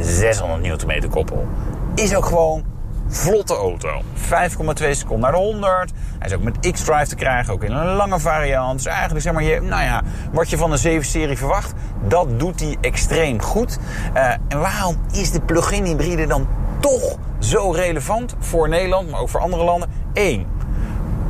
[0.00, 1.46] 600 Nm koppel.
[1.94, 2.64] Is ook gewoon
[3.12, 4.02] vlotte auto.
[4.02, 5.92] 5,2 seconden naar de 100.
[6.18, 8.76] Hij is ook met X-Drive te krijgen, ook in een lange variant.
[8.76, 11.72] Dus eigenlijk zeg maar, je, nou ja, wat je van een 7-serie verwacht,
[12.08, 13.78] dat doet hij extreem goed.
[14.14, 16.48] Uh, en waarom is de plug-in hybride dan
[16.80, 19.90] toch zo relevant voor Nederland, maar ook voor andere landen?
[20.12, 20.46] 1.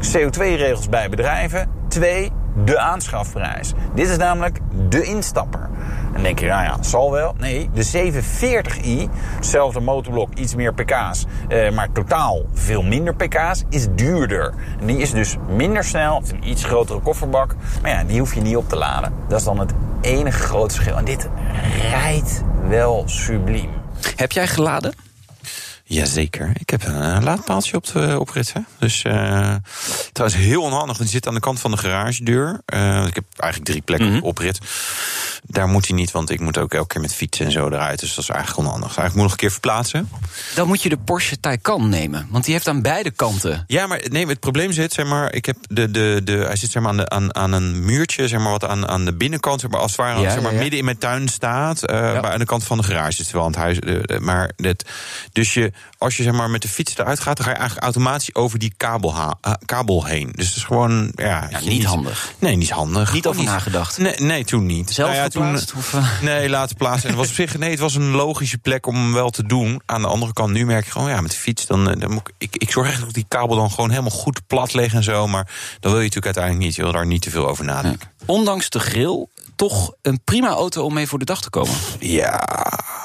[0.01, 1.71] CO2-regels bij bedrijven.
[1.89, 2.33] 2
[2.65, 3.73] de aanschafprijs.
[3.95, 5.69] Dit is namelijk de instapper.
[6.13, 7.35] En dan denk je, nou ja, zal wel.
[7.39, 13.87] Nee, de 740i, hetzelfde motorblok, iets meer pk's, eh, maar totaal veel minder pk's, is
[13.95, 14.55] duurder.
[14.81, 18.19] En die is dus minder snel, het is een iets grotere kofferbak, maar ja, die
[18.19, 19.13] hoef je niet op te laden.
[19.29, 20.97] Dat is dan het enige grote verschil.
[20.97, 21.29] En dit
[21.91, 23.71] rijdt wel subliem.
[24.17, 24.95] Heb jij geladen?
[25.85, 26.51] Jazeker.
[26.59, 28.53] Ik heb een laadpaaltje op de oprit.
[28.53, 28.61] Hè?
[28.79, 29.55] Dus uh,
[30.13, 30.97] trouwens heel onhandig.
[30.97, 32.61] Die zit aan de kant van de garagedeur.
[32.75, 34.23] Uh, ik heb eigenlijk drie plekken mm -hmm.
[34.23, 34.59] op oprit.
[35.47, 38.01] Daar moet hij niet, want ik moet ook elke keer met fietsen en zo eruit.
[38.01, 38.97] Dus dat is eigenlijk onhandig.
[38.97, 40.09] Eigenlijk moet ik nog een keer verplaatsen.
[40.55, 43.65] Dan moet je de Porsche Taycan nemen, want die heeft aan beide kanten.
[43.67, 46.71] Ja, maar nee, het probleem zit, zeg maar, ik heb de, de, de, hij zit
[46.71, 49.61] zeg maar, aan, de, aan, aan een muurtje, zeg maar, wat aan, aan de binnenkant,
[49.61, 50.63] zeg maar, als het ware, ja, zeg maar, ja, ja.
[50.63, 51.91] midden in mijn tuin staat.
[51.91, 52.01] Uh.
[52.01, 53.79] Maar aan de kant van de garage zit wel aan het huis.
[53.81, 54.85] Uh, maar dit,
[55.33, 57.85] dus je, als je zeg maar, met de fiets eruit gaat, dan ga je eigenlijk
[57.85, 60.33] automatisch over die kabel, ha, uh, kabel heen.
[60.35, 62.33] Dus het is gewoon, ja, niet, niet handig.
[62.39, 63.13] Nee, niet handig.
[63.13, 63.99] Niet over niet, nagedacht.
[63.99, 64.91] Nee, nee, toen niet.
[64.91, 66.23] Zelf nou ja, geplaatst, toen, of, uh...
[66.23, 67.03] Nee, laten plaatsen.
[67.03, 69.47] En het was op zich, nee, het was een logische plek om hem wel te
[69.47, 69.83] doen.
[69.87, 72.29] Aan de andere kant, nu merk je gewoon, ja, met de fiets, dan, dan moet
[72.29, 75.03] ik, ik, ik zorg echt dat die kabel dan gewoon helemaal goed plat ligt en
[75.03, 75.27] zo.
[75.27, 75.45] Maar
[75.81, 76.75] dat wil je natuurlijk uiteindelijk niet.
[76.75, 78.11] Je wil daar niet te veel over nadenken.
[78.19, 78.25] Ja.
[78.27, 79.27] Ondanks de grill,
[79.69, 81.75] toch een prima auto om mee voor de dag te komen.
[82.01, 82.41] Ja,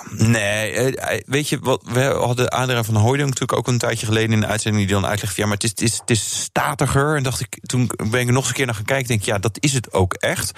[0.10, 0.96] nee.
[1.26, 4.48] Weet je, wat, we hadden Adriaan van Hooydonk natuurlijk ook een tijdje geleden in de
[4.48, 7.16] uitzending die dan uitlegde: ja, maar het is, het is, het is statiger.
[7.16, 9.08] En dacht ik, toen ben ik er nog eens een keer naar gaan kijken.
[9.08, 10.52] Denk ja, dat is het ook echt.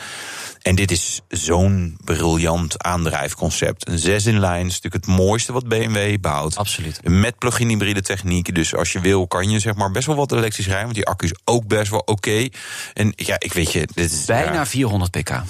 [0.61, 3.87] En dit is zo'n briljant aandrijfconcept.
[3.87, 6.55] Een 6 in lijn is natuurlijk het mooiste wat BMW bouwt.
[6.55, 6.99] Absoluut.
[7.03, 8.55] Met plug-in hybride techniek.
[8.55, 10.83] Dus als je wil, kan je zeg maar best wel wat elektrisch rijden.
[10.83, 12.11] Want die accu is ook best wel oké.
[12.11, 12.51] Okay.
[12.93, 13.87] En ja, ik weet je.
[13.93, 15.41] Dit is, Bijna ja, 400 pk.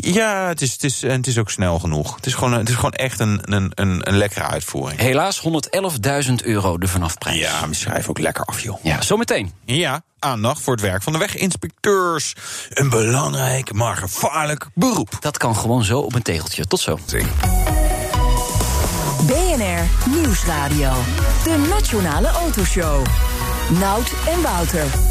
[0.00, 2.16] Ja, het is, het, is, en het is ook snel genoeg.
[2.16, 5.00] Het is gewoon, het is gewoon echt een, een, een, een lekkere uitvoering.
[5.00, 5.42] Helaas
[6.26, 7.38] 111.000 euro de vanafprijs.
[7.38, 8.78] Ja, maar schrijf ook lekker af, joh.
[8.82, 9.52] Ja, zometeen.
[9.64, 12.34] Ja, aandacht voor het werk van de weginspecteurs.
[12.70, 15.16] Een belangrijk, maar gevaarlijk beroep.
[15.20, 16.66] Dat kan gewoon zo op een tegeltje.
[16.66, 16.98] Tot zo.
[19.26, 20.92] BNR Nieuwsradio.
[21.44, 23.06] De Nationale Autoshow.
[23.78, 25.09] Nout en Wouter.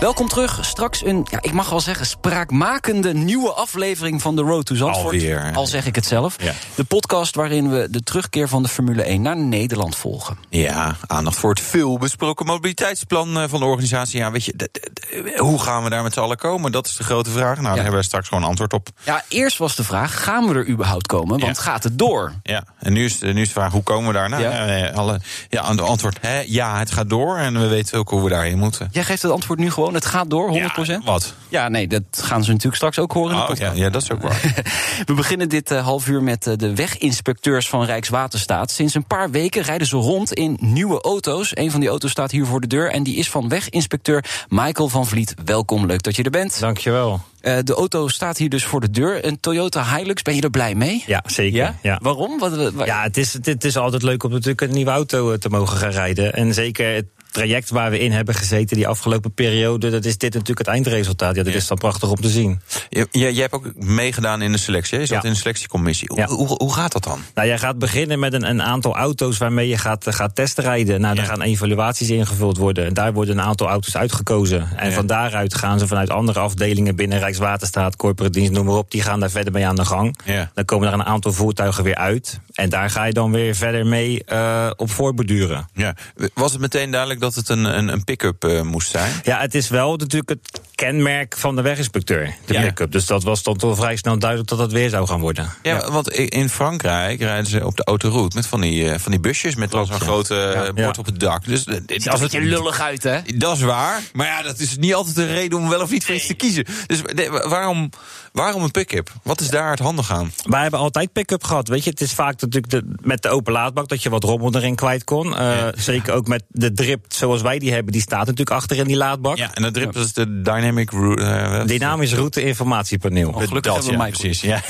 [0.00, 0.58] Welkom terug.
[0.64, 5.14] Straks een, ja, ik mag wel zeggen, spraakmakende nieuwe aflevering van de Road to Zandvoort.
[5.14, 5.50] Alweer.
[5.54, 6.42] Al zeg ik het zelf.
[6.42, 6.52] Ja.
[6.74, 10.38] De podcast waarin we de terugkeer van de Formule 1 naar Nederland volgen.
[10.48, 14.18] Ja, aandacht voor het veel besproken mobiliteitsplan van de organisatie.
[14.18, 16.72] Ja, weet je, de, de, de, hoe gaan we daar met z'n allen komen?
[16.72, 17.56] Dat is de grote vraag.
[17.56, 17.74] Nou, ja.
[17.74, 18.88] daar hebben we straks gewoon antwoord op.
[19.02, 21.38] Ja, eerst was de vraag, gaan we er überhaupt komen?
[21.38, 21.62] Want ja.
[21.62, 22.32] gaat het door?
[22.42, 24.28] Ja, en nu is, nu is de vraag, hoe komen we daar?
[24.28, 27.36] Nou, ja, alle, ja, de antwoord, hè, ja, het gaat door.
[27.36, 28.88] En we weten ook hoe we daarheen moeten.
[28.92, 29.88] Jij geeft het antwoord nu gewoon?
[29.90, 30.86] Gewoon, het gaat door, 100%?
[30.86, 31.34] Ja, wat?
[31.48, 33.76] Ja, nee, dat gaan ze natuurlijk straks ook horen in de Oh, podcast.
[33.76, 34.40] ja, ja, dat is ook waar.
[35.06, 38.70] We beginnen dit eh, half uur met eh, de weginspecteurs van Rijkswaterstaat.
[38.70, 41.50] Sinds een paar weken rijden ze rond in nieuwe auto's.
[41.54, 44.88] Een van die auto's staat hier voor de deur en die is van weginspecteur Michael
[44.88, 45.34] van Vliet.
[45.44, 46.60] Welkom, leuk dat je er bent.
[46.60, 47.20] Dankjewel.
[47.40, 49.24] Eh, de auto staat hier dus voor de deur.
[49.26, 51.04] Een Toyota Hilux, ben je er blij mee?
[51.06, 51.56] Ja, zeker.
[51.58, 51.74] Ja?
[51.82, 51.98] Ja?
[52.02, 52.38] Waarom?
[52.38, 55.36] Wat, waar- Ja, het is, het, het is altijd leuk om natuurlijk een nieuwe auto
[55.38, 56.32] te mogen gaan rijden.
[56.34, 59.90] En zeker het traject waar we in hebben gezeten die afgelopen periode...
[59.90, 61.34] dat is dit natuurlijk het eindresultaat.
[61.36, 61.58] Ja, dat Ja.
[61.58, 62.60] is dan prachtig om te zien.
[62.88, 64.98] Je, je, jij hebt ook meegedaan in de selectie.
[64.98, 65.28] Je zat Ja.
[65.28, 66.08] in de selectiecommissie.
[66.08, 66.26] Hoe, Ja.
[66.26, 67.20] hoe, hoe gaat dat dan?
[67.34, 71.00] Nou, jij gaat beginnen met een, een aantal auto's waarmee je gaat, gaat testrijden.
[71.00, 72.86] Nou, daar gaan evaluaties ingevuld worden.
[72.86, 74.68] En daar worden een aantal auto's uitgekozen.
[74.76, 78.90] En van daaruit gaan ze vanuit andere afdelingen binnen Rijkswaterstaat, corporate dienst, noem maar op.
[78.90, 80.18] Die gaan daar verder mee aan de gang.
[80.54, 82.40] Dan komen er een aantal voertuigen weer uit.
[82.54, 85.68] En daar ga je dan weer verder mee eh, op voorborduren.
[85.74, 85.94] Ja.
[86.34, 89.12] Was het meteen duidelijk dat het een, een, een pick-up eh, moest zijn?
[89.22, 92.60] Ja, het is wel natuurlijk het kenmerk van de weginspecteur, de Ja.
[92.62, 92.92] pick-up.
[92.92, 95.52] Dus dat was dan toch vrij snel duidelijk dat dat weer zou gaan worden.
[95.62, 99.20] Ja, want in Frankrijk rijden ze op de autoroute met van die, eh, van die
[99.20, 99.98] busjes met zo'n ja.
[99.98, 100.72] grote eh, Ja.
[100.72, 101.00] bord Ja.
[101.00, 101.44] op het dak.
[101.44, 103.18] Dus, dit- Als het je lullig uit, hè?
[103.36, 104.00] Dat is waar.
[104.12, 106.34] Maar ja, dat is niet altijd een reden om wel of niet voor iets te
[106.34, 106.64] kiezen.
[106.86, 107.90] Dus de- waarom,
[108.32, 109.10] waarom een pick-up?
[109.22, 110.32] Wat is daar het handig aan?
[110.42, 111.68] Wij hebben altijd pick-up gehad.
[111.68, 114.54] Weet je, het is vaak natuurlijk de, met de open laadbak dat je wat rommel
[114.54, 115.36] erin kwijt kon.
[115.36, 115.72] Eh, Ja.
[115.76, 118.96] Zeker ook met de drip zoals wij die hebben, die staat natuurlijk achter in die
[118.96, 119.36] laadbak.
[119.36, 121.22] Ja, en dat drip is de Dynamic Route.
[121.22, 123.28] eh, is Dynamisch route informatiepaneel.
[123.28, 124.40] Oh, gelukkig dat, hebben we ja, precies.
[124.50, 124.62] Ja.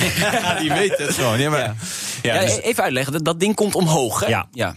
[0.61, 1.39] die weet het gewoon.
[1.41, 1.75] Ja, maar, Ja.
[2.23, 2.35] ja.
[2.35, 4.27] Ja, dus- even uitleggen, dat, dat ding komt omhoog, hè?
[4.53, 4.75] Ja.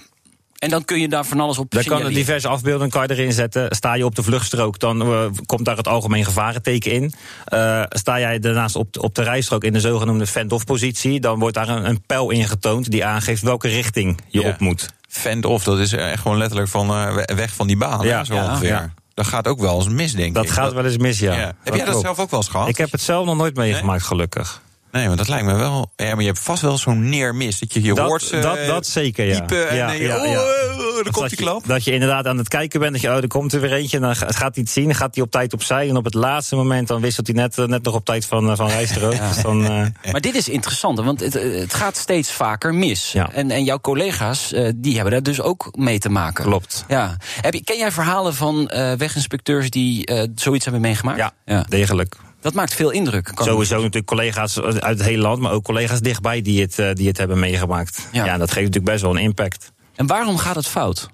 [0.60, 2.26] En dan kun je daar van alles op Daar kan signaleren.
[2.26, 3.76] diverse afbeeldingen kan je erin zetten.
[3.76, 7.14] Sta je op de vluchtstrook, dan eh, komt daar het algemeen gevarenteken in.
[7.46, 11.40] Eh, sta jij daarnaast op, de- op de rijstrook in de zogenoemde fend-off positie, dan
[11.40, 14.50] wordt daar een, een pijl ingetoond die aangeeft welke richting je Ja.
[14.50, 14.90] op moet.
[15.14, 18.06] Fend off, dat is echt gewoon letterlijk van eh, we- weg van die baan.
[18.06, 18.24] Ja.
[18.24, 18.44] zo Ja.
[18.44, 18.68] ongeveer.
[18.68, 18.94] Ja.
[19.14, 20.50] Dat gaat ook wel eens mis, denk Dat ik.
[20.50, 21.34] gaat wel eens mis, ja.
[21.34, 21.40] ja.
[21.40, 22.06] Heb Dat jij dat klopt.
[22.06, 22.68] zelf ook wel eens gehad?
[22.68, 24.62] Ik heb het zelf nog nooit meegemaakt, gelukkig.
[24.94, 25.92] Nee, maar dat lijkt me wel.
[25.96, 27.60] Ja, maar je hebt vast wel zo'n neermis.
[27.60, 28.30] Dat je, je Dat, hoort.
[28.32, 29.40] eh, dat, dat zeker, ja.
[29.40, 30.40] piepen en ja, ja, oh, ja.
[30.42, 31.68] oh, oh, Dat komt die je- klap.
[31.68, 33.98] Dat je inderdaad aan het kijken bent, dat je, oh, er komt er weer eentje.
[33.98, 35.90] En dan ga- gaat hij het zien, dan gaat hij op tijd opzij.
[35.90, 38.50] En op het laatste moment dan wisselt hij net, eh, net nog op tijd van,
[38.50, 39.12] eh, van rijstrook.
[39.34, 43.12] Dus dan, eh, Maar dit is interessant, want het, het gaat steeds vaker mis.
[43.12, 43.32] Ja.
[43.32, 46.44] En, en jouw collega's, eh, die hebben daar dus ook mee te maken.
[46.44, 46.86] Klopt.
[46.88, 47.18] Ja.
[47.42, 51.32] Heb je, ken jij verhalen van eh, weginspecteurs die eh, zoiets hebben meegemaakt?
[51.46, 52.16] ja, degelijk.
[52.44, 53.32] Dat maakt veel indruk.
[53.36, 57.08] Sowieso natuurlijk collega's uit het hele land, maar ook collega's dichtbij die het, eh, die
[57.08, 58.08] het hebben meegemaakt.
[58.12, 58.38] Ja.
[58.38, 59.72] Dat geeft natuurlijk best wel een impact.
[59.96, 61.10] En waarom gaat het fout?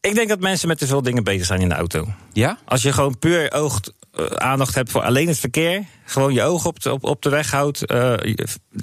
[0.00, 2.06] Ik denk dat mensen met te veel dingen bezig zijn in de auto.
[2.32, 2.58] Ja?
[2.64, 3.80] Als je gewoon puur oog,
[4.12, 7.28] eh, aandacht hebt voor alleen het verkeer, gewoon je oog op de, op, op de
[7.28, 8.14] weg houdt, eh,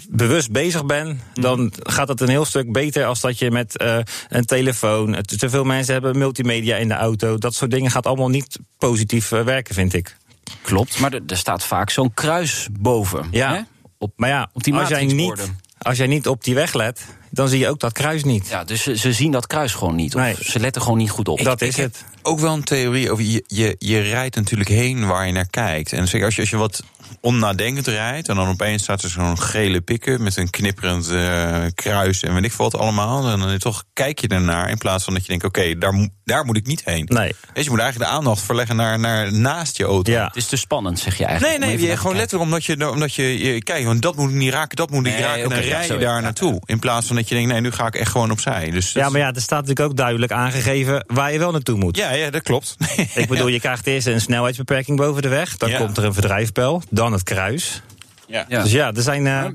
[0.09, 3.83] bewust bezig bent, dan gaat het een heel stuk beter als dat je met
[4.29, 5.21] een telefoon.
[5.21, 7.37] Te veel mensen hebben multimedia in de auto.
[7.37, 10.17] Dat soort dingen gaat allemaal niet positief werken, vind ik.
[10.61, 10.99] Klopt.
[10.99, 13.27] Maar er, er staat vaak zo'n kruis boven.
[13.31, 13.53] Ja.
[13.53, 13.61] Hè?
[13.97, 17.05] Op, Maar ja, Op die als, jij niet, als jij niet op die weg let,
[17.31, 18.47] dan zie je ook dat kruis niet.
[18.47, 20.15] ja, dus ze, ze zien dat kruis gewoon niet.
[20.15, 20.35] Of Nee.
[20.39, 21.43] ze letten gewoon niet goed op.
[21.43, 22.03] dat ik is het.
[22.21, 23.23] Ook wel een theorie over.
[23.23, 25.93] Je, je, je rijdt natuurlijk heen waar je naar kijkt.
[25.93, 26.83] En zeker als je, als je wat
[27.21, 28.27] onnadenkend rijdt.
[28.29, 30.23] en dan opeens staat er zo'n gele pikken.
[30.23, 33.29] met een knipperend eh, kruis en weet ik veel wat allemaal.
[33.31, 34.69] En dan toch kijk je ernaar.
[34.69, 37.05] in plaats van dat je denkt: oké, daar, daar moet ik niet heen.
[37.09, 37.33] Nee.
[37.53, 40.11] Dus je moet eigenlijk de aandacht verleggen naar, naar naast je auto.
[40.11, 40.25] Ja.
[40.25, 41.59] Het is te spannend, zeg je Nee, eigenlijk.
[41.59, 44.35] nee, even je, gewoon letterlijk omdat je, omdat je, je kijkt, want dat moet ik
[44.35, 45.43] niet raken, dat moet ik niet Nee, raken.
[45.43, 46.61] en dan rij je daar naartoe.
[46.65, 48.69] In plaats van dat je denkt, nee, nu ga ik echt gewoon opzij.
[48.71, 51.97] Dus Ja, maar ja, er staat natuurlijk ook duidelijk aangegeven waar je wel naartoe moet.
[51.97, 52.75] ja, ja, dat klopt.
[53.15, 55.57] Ik bedoel, je krijgt eerst een snelheidsbeperking boven de weg.
[55.57, 55.77] Dan Ja.
[55.77, 56.81] komt er een verdrijfpijl.
[56.89, 57.81] Dan het kruis.
[58.27, 58.45] ja.
[58.47, 58.63] Ja.
[58.63, 59.27] Dus ja, er zijn.
[59.27, 59.45] eh,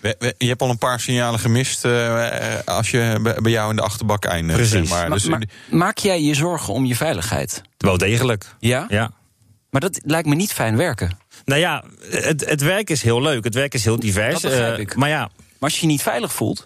[0.00, 2.28] We- we- Je hebt al een paar signalen gemist eh,
[2.64, 4.56] als je bij jou in de achterbak eindigt.
[4.58, 4.88] Precies.
[4.88, 5.10] zeg maar.
[5.10, 7.62] Dus, maar maak jij je zorgen om je veiligheid?
[7.78, 8.54] wel degelijk.
[8.58, 8.86] Ja?
[8.88, 9.10] Ja.
[9.70, 11.18] Maar dat lijkt me niet fijn werken.
[11.44, 13.44] Nou ja, het, het werk is heel leuk.
[13.44, 14.40] Het werk is heel divers.
[14.40, 14.96] Dat begrijp eh, ik.
[14.96, 16.64] Maar ja, Maar als je je niet veilig voelt.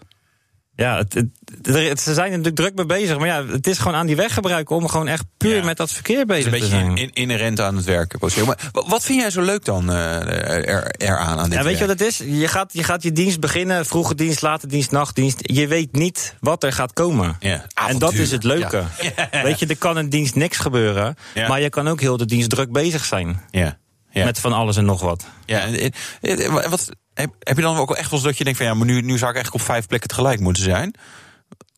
[0.84, 1.26] Ja het, het-
[1.66, 3.18] het- ze zijn er natuurlijk druk mee bezig.
[3.18, 5.64] Maar ja, het is gewoon aan die weg gebruiken om gewoon echt puur Ja.
[5.64, 6.96] met dat verkeer het is bezig een te beetje zijn.
[6.96, 8.18] in, inherent aan het werken.
[8.46, 11.78] Maar wa- wat vind jij zo leuk dan eh, er, eraan aan dit Ja, weet
[11.78, 12.16] je wat het is?
[12.18, 15.38] Je gaat, je gaat je dienst beginnen, vroege dienst, late dienst, nachtdienst.
[15.42, 17.36] Je weet niet wat er gaat komen.
[17.40, 18.82] Ja, en dat is het leuke.
[19.42, 21.16] Weet je, er kan in dienst niks gebeuren.
[21.48, 23.42] Maar je kan ook heel de dienst druk bezig zijn.
[23.50, 23.78] Ja.
[24.10, 24.24] Ja.
[24.24, 25.24] Met van alles en nog wat.
[25.46, 25.60] ja.
[25.60, 25.74] en-
[26.20, 26.88] en- en- Wat,
[27.22, 28.92] heb, heb je dan ook echt wel eens dat je denkt van ja, maar nu,
[29.00, 30.94] nu zou ik eigenlijk op vijf plekken tegelijk moeten zijn?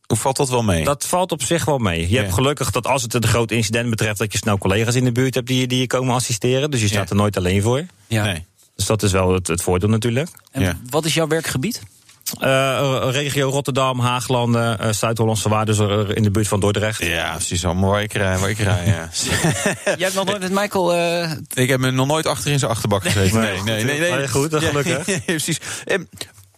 [0.07, 0.83] Hoe valt dat wel mee?
[0.83, 2.01] Dat valt op zich wel mee.
[2.01, 2.21] Je Ja.
[2.21, 4.17] hebt gelukkig dat als het een groot incident betreft...
[4.19, 6.71] dat je snel collega's in de buurt hebt die, die je komen assisteren.
[6.71, 7.09] Dus je staat Ja.
[7.09, 7.85] er nooit alleen voor.
[8.07, 8.23] Ja.
[8.23, 8.45] Nee.
[8.75, 10.29] Dus dat is wel het, het voordeel natuurlijk.
[10.51, 10.79] En Ja.
[10.89, 11.81] wat is jouw werkgebied?
[12.39, 17.03] Eh, regio Rotterdam, Haaglanden, eh, Zuid-Hollandse Waar, dus er in de buurt van Dordrecht.
[17.05, 17.65] Ja, precies.
[17.65, 19.09] Allemaal waar ik rij, waar ik rij ja.
[19.83, 20.93] Jij hebt nog nooit met Michael...
[20.93, 23.39] eh, ik heb me nog nooit achter in zijn achterbak gezeten.
[23.39, 23.99] Nee, nee, nee.
[23.99, 25.05] nee, Nee, goed, dat gelukkig.
[25.07, 25.59] ja, precies.
[25.85, 26.03] Ehm,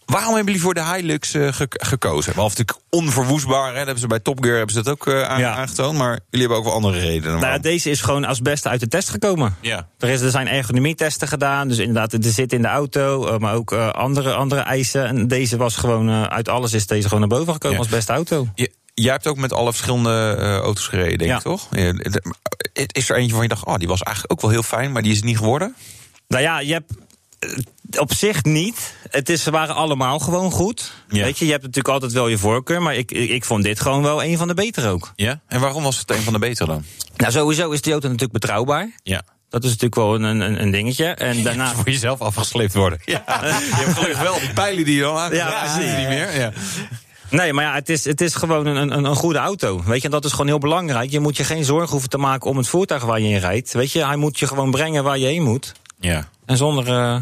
[0.06, 2.34] waarom hebben jullie voor de Hilux ge- gekozen?
[2.34, 3.66] Behalve natuurlijk onverwoestbaar.
[3.68, 3.74] Hè?
[3.76, 5.56] Dat hebben ze bij Top Gear hebben ze dat ook eh, aan- Ja.
[5.56, 5.98] aangetoond.
[5.98, 7.39] Maar jullie hebben ook wel andere redenen.
[7.39, 9.56] Nou deze is gewoon als beste uit de test gekomen.
[9.62, 9.88] ja.
[10.00, 13.54] Er, is, er zijn ergonomietesten gedaan, dus inderdaad, er zit in de auto, eh, maar
[13.54, 15.06] ook andere, andere eisen.
[15.08, 17.84] En deze was gewoon, uit alles is deze gewoon naar boven gekomen Ja.
[17.84, 18.48] als beste auto.
[18.96, 21.68] Jij hebt ook met alle verschillende auto's gereden, denk ik, toch?
[21.72, 21.94] Ja,
[22.74, 25.02] Is er eentje waarvan je dacht, oh, die was eigenlijk ook wel heel fijn, maar
[25.02, 25.76] die is het niet geworden?
[26.28, 26.94] Nou ja, je hebt
[27.97, 28.95] op zich niet.
[29.10, 30.93] Het is, ze waren allemaal gewoon goed.
[31.10, 31.23] Ja.
[31.23, 33.79] Weet je, je hebt natuurlijk altijd wel je voorkeur, maar ik, ik, ik vond dit
[33.79, 35.12] gewoon wel een van de betere ook.
[35.15, 35.41] Ja.
[35.47, 36.84] En waarom was het een van de betere dan?
[37.15, 38.91] Nou, sowieso is die auto natuurlijk betrouwbaar.
[39.03, 39.23] Ja.
[39.49, 41.06] Dat is natuurlijk wel een, een, een dingetje.
[41.06, 41.73] En daarna.
[41.73, 42.99] Voor jezelf afgesleept worden.
[43.06, 43.23] Ja.
[43.27, 45.97] Je hebt gelukkig wel die pijlen die je dan aan Ja, ja, precies.
[45.97, 46.39] niet meer.
[46.39, 46.51] Ja.
[47.29, 49.84] Nee, maar ja, het is, het is gewoon een, een, een goede auto.
[49.86, 51.12] Weet je, en dat is gewoon heel belangrijk.
[51.12, 53.73] Je moet je geen zorgen hoeven te maken om het voertuig waar je in rijdt.
[53.73, 55.71] Weet je, hij moet je gewoon brengen waar je heen moet.
[55.99, 56.27] Ja.
[56.45, 57.15] En zonder, eh,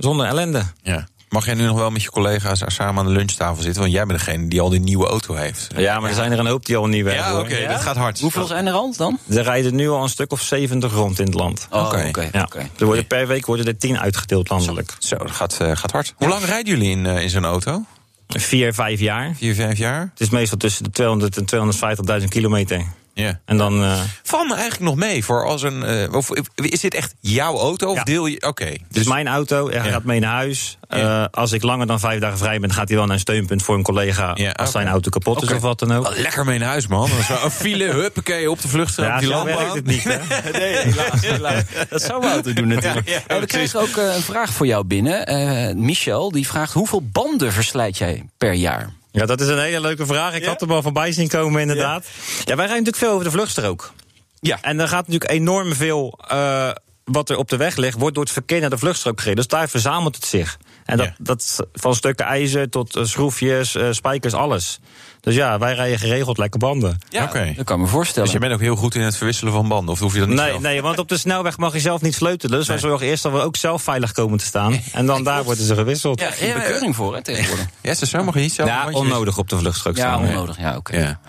[0.00, 0.62] zonder ellende.
[0.82, 1.08] ja.
[1.28, 3.80] Mag jij nu nog wel met je collega's samen aan de lunchtafel zitten?
[3.82, 5.66] Want jij bent degene die al die nieuwe auto heeft.
[5.76, 7.38] Ja, maar er zijn er een hoop die al niet Ja, werken.
[7.38, 8.20] oké, dat gaat hard.
[8.20, 9.18] hoeveel zijn er al dan?
[9.28, 11.66] Er rijden nu al een stuk of 70 rond in het land.
[11.70, 12.04] Oh, Oké.
[12.08, 12.28] oké.
[12.32, 12.42] Ja.
[12.42, 12.68] oké.
[12.78, 14.96] Er worden per week worden er 10 uitgedeeld landelijk.
[14.98, 16.14] Zo, dat gaat, eh, gaat hard.
[16.16, 17.84] Hoe lang rijden jullie in, eh, in zo'n auto?
[18.28, 19.34] Vier, vijf jaar.
[19.36, 20.00] Vier, vijf jaar?
[20.00, 22.84] Het is meestal tussen de 200 en 250.000 kilometer.
[23.14, 23.40] Ja.
[23.44, 23.82] En dan.
[23.82, 25.82] eh, Valt me eigenlijk nog mee voor als een.
[25.82, 27.88] eh, of, is dit echt jouw auto?
[27.90, 28.04] Of Ja.
[28.04, 28.42] deel je.
[28.46, 28.64] Oké.
[28.64, 29.90] Het is mijn auto, hij Ja.
[29.90, 30.78] gaat mee naar huis.
[30.88, 31.22] Ja.
[31.22, 33.62] Eh, als ik langer dan vijf dagen vrij ben, gaat hij wel naar een steunpunt
[33.62, 34.30] voor een collega.
[34.34, 36.06] Ja, als zijn auto kapot is of wat dan ook.
[36.10, 37.10] Oh, lekker mee naar huis, man.
[37.44, 38.96] Een file, huppakee, op de vlucht.
[38.96, 40.18] Ja, op die zo lamp werkt het niet, hè?
[40.58, 41.62] nee, helaas, helaas.
[41.88, 43.08] Dat zou mijn auto doen natuurlijk.
[43.08, 45.26] Ja, Eh, we krijgen ook eh, een vraag voor jou binnen.
[45.26, 48.90] Eh, Michel, die vraagt hoeveel banden verslijt jij per jaar?
[49.12, 50.34] Ja, dat is een hele leuke vraag.
[50.34, 52.04] Ik had er wel voorbij zien komen, inderdaad.
[52.44, 53.92] Ja, wij rijden natuurlijk veel over de vluchtstrook.
[54.40, 54.58] Ja.
[54.62, 56.70] En er gaat natuurlijk enorm veel eh,
[57.04, 59.36] wat er op de weg ligt, wordt door het verkeer naar de vluchtstrook gereden.
[59.38, 60.58] Dus daar verzamelt het zich.
[60.84, 61.14] En dat, Ja.
[61.18, 64.80] dat van stukken ijzer tot eh, schroefjes, eh, spijkers, alles.
[65.20, 66.98] Dus ja, wij rijden geregeld lekker banden.
[67.08, 67.52] Ja, Oké.
[67.56, 68.24] dat kan ik me voorstellen.
[68.24, 69.92] Dus je bent ook heel goed in het verwisselen van banden?
[69.94, 70.60] Of hoef je dat niet Nee, zelf?
[70.62, 72.58] nee, want op de snelweg mag je zelf niet sleutelen.
[72.58, 74.80] Dus wij zorgen eerst dat we ook zelf veilig komen te staan.
[74.92, 76.20] En dan daar worden ze gewisseld.
[76.20, 77.66] ja, er is geen bekeuring voor hè, tegenwoordig.
[77.82, 78.24] Ja, dat zo?
[78.24, 78.68] Mag je niet zelf?
[78.68, 80.26] Ja, onnodig op de vluchtstrook Ja, staan.
[80.28, 80.58] onnodig.
[80.58, 80.98] Ja, oké.
[80.98, 81.20] Ja.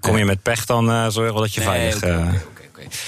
[0.00, 2.00] Kom je met pech, dan eh zorgen we dat je Nee, veilig...
[2.02, 2.26] eh.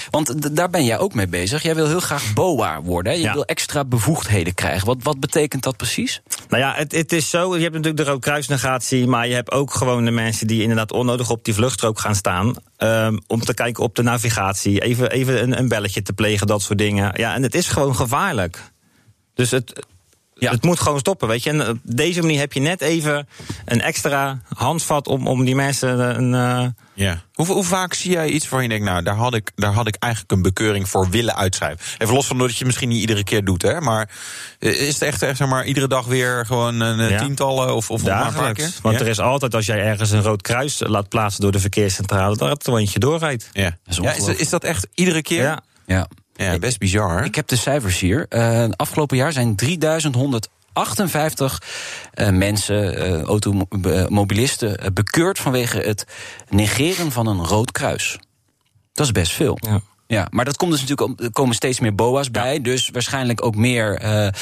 [0.09, 1.61] Want daar ben jij ook mee bezig.
[1.63, 3.11] Jij wil heel graag BOA worden.
[3.11, 3.17] Hè?
[3.17, 3.33] Je Ja.
[3.33, 4.85] wil extra bevoegdheden krijgen.
[4.87, 6.21] Wat, wat betekent dat precies?
[6.49, 7.55] Nou ja, het, het is zo.
[7.55, 11.29] Je hebt natuurlijk de roodkruisnegatie, maar je hebt ook gewoon de mensen die inderdaad onnodig
[11.29, 12.53] op die vluchtstrook gaan staan.
[12.77, 16.61] ehm, om te kijken op de navigatie, even, even een, een belletje te plegen, dat
[16.61, 17.11] soort dingen.
[17.15, 18.71] Ja, en het is gewoon gevaarlijk.
[19.33, 19.85] Dus het,
[20.39, 20.51] Ja.
[20.51, 21.49] het moet gewoon stoppen, weet je.
[21.49, 23.27] En op deze manier heb je net even
[23.65, 26.33] een extra handvat om, om die mensen een.
[26.33, 27.21] eh, Ja.
[27.33, 29.87] Hoe, hoe vaak zie jij iets waar je denkt, nou, daar had, ik, daar had
[29.87, 31.79] ik eigenlijk een bekeuring voor willen uitschrijven?
[31.97, 33.81] Even los van dat je het misschien niet iedere keer doet, hè?
[33.81, 34.09] Maar
[34.59, 37.17] eh, is het echt, echt zeg maar, iedere dag weer gewoon een eh, Ja.
[37.25, 38.71] tientallen of, of maar een paar keer?
[38.81, 39.01] Want ja?
[39.01, 42.67] er is altijd, als jij ergens een rood kruis laat plaatsen door de verkeerscentrale, dat
[42.67, 43.49] er een eentje doorrijdt.
[43.51, 43.77] Ja.
[43.85, 45.41] is ja, is, is dat echt iedere keer?
[45.43, 45.59] Ja.
[45.85, 46.07] Ja.
[46.45, 47.25] Ja, best bizar.
[47.25, 48.25] Ik heb de cijfers hier.
[48.29, 51.61] Eh, afgelopen jaar zijn 3158
[52.13, 56.05] eh, mensen, eh, automobilisten, bekeurd vanwege het
[56.49, 58.17] negeren van een rood kruis.
[58.93, 59.57] Dat is best veel.
[59.61, 59.81] Ja.
[60.07, 63.45] Ja, maar dat komt dus natuurlijk, om- er komen steeds meer BOA's bij, dus waarschijnlijk
[63.45, 64.33] ook meer eh, eh,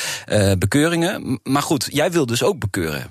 [0.57, 1.39] bekeuringen.
[1.43, 3.07] Maar goed, jij wil dus ook bekeuren.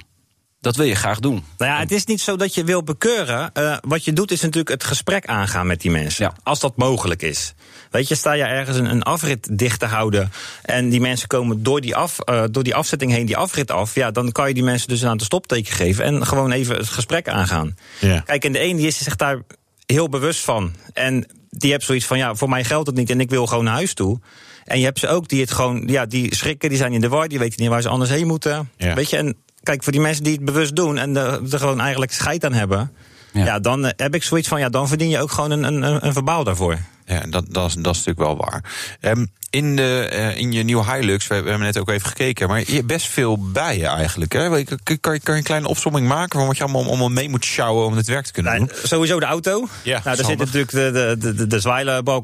[0.66, 1.44] Dat wil je graag doen.
[1.58, 3.50] Nou ja, het is niet zo dat je wil bekeuren.
[3.52, 6.24] Eh, wat je doet is natuurlijk het gesprek aangaan met die mensen.
[6.24, 6.34] Ja.
[6.42, 7.54] Als dat mogelijk is.
[7.90, 10.32] Weet je, sta je ergens een, een afrit dicht te houden.
[10.62, 13.94] en die mensen komen door die, af, eh, door die afzetting heen die afrit af.
[13.94, 16.04] ja, dan kan je die mensen dus aan de stopteken geven.
[16.04, 17.76] en gewoon even het gesprek aangaan.
[18.00, 18.20] Ja.
[18.20, 19.42] Kijk, en de een die is zich daar
[19.86, 20.74] heel bewust van.
[20.92, 23.64] En die heeft zoiets van: ja, voor mij geldt het niet en ik wil gewoon
[23.64, 24.20] naar huis toe.
[24.64, 27.08] En je hebt ze ook die het gewoon, ja, die schrikken, die zijn in de
[27.08, 28.70] war, die weten niet waar ze anders heen moeten.
[28.76, 28.94] Ja.
[28.94, 32.12] Weet je, en kijk, voor die mensen die het bewust doen en er, gewoon eigenlijk
[32.12, 32.92] scheid aan hebben.
[33.32, 33.44] Ja.
[33.44, 36.06] Ja, dan eh, heb ik zoiets van: ja, dan verdien je ook gewoon een, een-
[36.06, 36.76] een verbaal daarvoor.
[37.06, 38.64] Ja, dat, dat, is, dat is natuurlijk wel waar.
[39.00, 42.48] Ehm, in, de, eh, in je nieuwe Hilux, we, we hebben net ook even gekeken,
[42.48, 44.32] maar je hebt best veel bij je eigenlijk.
[44.32, 44.48] Hè?
[44.48, 47.08] Kan, je- kan, je, kan je een kleine opsomming maken van wat je allemaal, allemaal
[47.08, 48.76] mee moet sjouwen om het werk te kunnen Nou, doen?
[48.82, 49.68] sowieso de auto.
[49.82, 51.60] Ja, nou, daar zitten natuurlijk de, de, de, de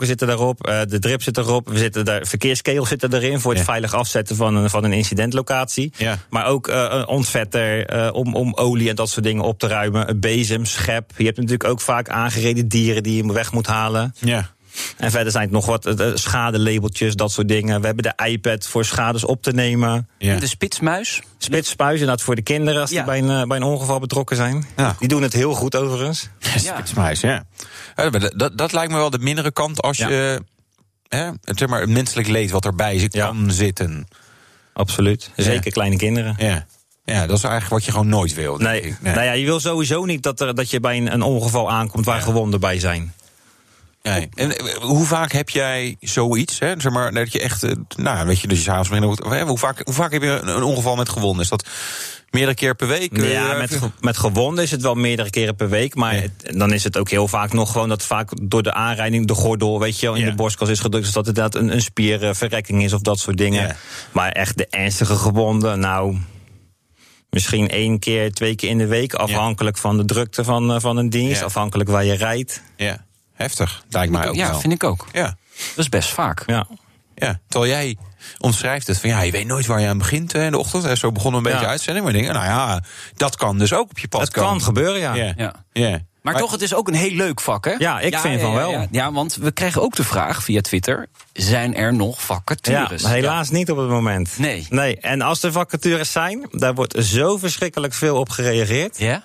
[0.07, 3.61] zitten daarop, eh, de drip zit erop, we zitten daar, verkeerskegels zitten erin voor het
[3.61, 3.65] Ja.
[3.67, 5.93] veilig afzetten van een, van een incidentlocatie.
[5.97, 6.19] Ja.
[6.31, 10.09] Maar ook eh, een ontvetter om, om olie en dat soort dingen op te ruimen,
[10.09, 11.11] een bezem, schep.
[11.17, 14.15] Je hebt natuurlijk ook vaak aangereden dieren die je weg moet halen.
[14.19, 14.51] Ja.
[14.97, 17.81] En verder zijn het nog wat eh, schadelabeltjes, dat soort dingen.
[17.81, 20.09] We hebben de iPad voor schades op te nemen.
[20.19, 20.37] Ja.
[20.39, 21.23] De spitsmuis.
[21.39, 22.97] Spitspuis, inderdaad voor de kinderen als Ja.
[22.97, 24.67] die bij een, eh, bij een ongeval betrokken zijn.
[24.77, 24.97] Ja.
[24.99, 26.29] Die doen het heel goed overigens.
[26.57, 27.45] Spitsmuis, ja.
[27.97, 30.09] Maar dat, dat, dat lijkt me wel de mindere kant als Ja.
[30.09, 30.43] je...
[31.09, 34.07] Hè, het, zeg maar, het menselijk leed wat erbij kan zitten.
[34.73, 35.31] Absoluut.
[35.37, 36.35] Zeker kleine kinderen.
[36.39, 36.67] Ja.
[37.05, 38.59] ja, dat is eigenlijk wat je gewoon nooit wil.
[38.59, 38.97] denk Nee.
[39.15, 42.05] Nou ja, je wil sowieso niet dat, er, dat je bij een, een ongeval aankomt
[42.05, 43.13] waar gewonden bij zijn.
[44.03, 44.29] Nee.
[44.35, 46.59] En eh, hoe vaak heb jij zoiets?
[46.59, 46.73] Hè?
[46.81, 49.19] Zeg maar, dat je echt, eh, nou, weet je, dus je s'avonds begint.
[49.25, 51.43] Hoe, hoe, vaak, hoe vaak heb je een, ongeval met gewonden?
[51.43, 51.67] Is dat
[52.31, 53.17] meerdere keer per week?
[53.17, 55.95] Ja, Eh, met, ge- met gewonden is het wel meerdere keren per week.
[55.95, 56.21] Maar Ja.
[56.21, 59.35] het- dan is het ook heel vaak nog gewoon dat vaak door de aanrijding de
[59.35, 60.29] gordel, weet je, in Ja.
[60.31, 61.05] de borstkas is gedrukt.
[61.05, 63.63] Dus dat het inderdaad een, een spierverrekking is of dat soort dingen.
[63.67, 63.77] Ja.
[64.13, 66.17] Maar echt de ernstige gewonden, nou.
[67.31, 69.15] Misschien één keer, twee keer in de week.
[69.15, 71.39] Afhankelijk van de drukte van, van een dienst.
[71.41, 71.45] Ja.
[71.47, 72.63] Afhankelijk waar je rijdt.
[72.77, 73.05] Ja,
[73.43, 73.85] heftig.
[73.91, 74.61] Lijkt mij ook ja, wel.
[74.61, 75.07] vind ik ook.
[75.13, 75.25] Ja,
[75.55, 76.43] Dat is best vaak.
[76.47, 76.67] Ja.
[77.15, 77.41] ja.
[77.49, 77.97] Terwijl jij
[78.39, 80.83] omschrijft het van ja, je weet nooit waar je aan begint hè, in de ochtend.
[80.83, 80.97] Hè.
[80.97, 81.73] Zo begonnen we een beetje Ja.
[81.73, 82.05] uitzending.
[82.05, 82.83] Maar dingen, nou ja,
[83.17, 84.51] dat kan dus ook op je pad komen.
[84.51, 85.15] kan gebeuren, ja.
[85.15, 85.33] Ja.
[85.37, 85.55] Ja.
[85.73, 86.01] Ja.
[86.23, 87.75] Maar, toch, het is ook een heel leuk vak, hè?
[87.79, 88.71] Ja, ik vind van wel.
[88.71, 91.07] Ja, ja, want we krijgen ook de vraag via Twitter...
[91.33, 93.03] zijn er nog Ja, vacatures?
[93.03, 94.39] maar helaas niet op het moment.
[94.39, 94.67] Nee.
[94.71, 94.97] nee.
[95.01, 98.99] En als er vacatures zijn, daar wordt zo verschrikkelijk veel op gereageerd.
[98.99, 99.25] Ja?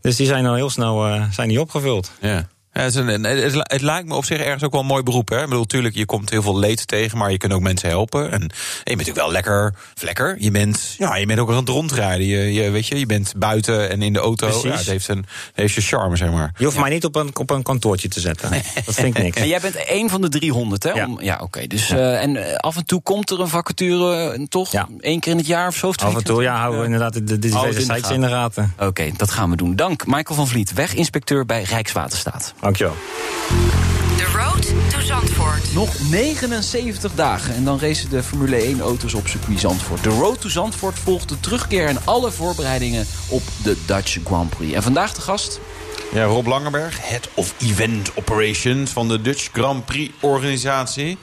[0.00, 2.10] Dus die zijn al heel snel eh, zijn die opgevuld.
[2.20, 2.48] Ja.
[2.76, 5.02] Ja, het, is een, het, het lijkt me op zich ergens ook wel een mooi
[5.02, 5.28] beroep.
[5.28, 5.38] Hè?
[5.38, 8.24] Ik bedoel, natuurlijk, je komt heel veel leed tegen, maar je kunt ook mensen helpen.
[8.24, 8.50] En, en je
[8.84, 10.36] bent natuurlijk wel lekker, lekker.
[10.38, 12.26] Je bent, ja, je bent ook aan het rondrijden.
[12.26, 14.46] Je, je, weet je, je bent buiten en in de auto.
[14.46, 14.62] Precies.
[14.70, 16.52] Ja, het heeft een, het heeft je charme, zeg maar.
[16.58, 18.50] Je hoeft mij niet op een, op een kantoortje te zetten.
[18.84, 19.40] Dat vind ik niks.
[19.46, 20.90] En jij bent één van de 300, hè?
[20.90, 21.06] Ja.
[21.06, 21.66] Om- ja oké.
[21.66, 24.72] Dus, eh, en eh, af en toe komt er een vacature, eh, toch?
[24.72, 24.88] Ja.
[25.00, 25.88] Eén keer in het jaar of zo?
[25.88, 28.74] of Af en toe ja, houden we inderdaad de, de sites in de gaten.
[28.78, 29.76] Oké, dat gaan we doen.
[29.76, 32.54] Dank Michael van Vliet, weginspecteur bij Rijkswaterstaat.
[32.66, 32.94] Dankjewel.
[34.16, 35.74] The Road to Zandvoort.
[35.74, 40.02] Nog 79 dagen en dan racen de Formule 1 auto's op circuit Zandvoort.
[40.02, 44.74] De Road to Zandvoort volgt de terugkeer en alle voorbereidingen op de Dutch Grand Prix.
[44.74, 45.60] En vandaag de gast,
[46.12, 51.18] Ja, Rob Langenberg, Head of Event Operations van de Dutch Grand Prix organisatie.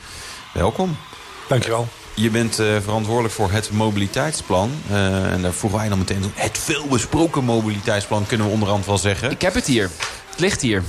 [0.54, 0.98] Welkom.
[1.48, 1.88] Dankjewel.
[2.14, 4.72] Je bent eh, verantwoordelijk voor het mobiliteitsplan.
[4.90, 6.32] Eh, en daar vroegen wij dan meteen toe.
[6.34, 9.32] Het veelbesproken mobiliteitsplan kunnen we onderhand wel zeggen.
[9.32, 9.90] ik heb het hier.
[10.30, 10.84] Het ligt hier.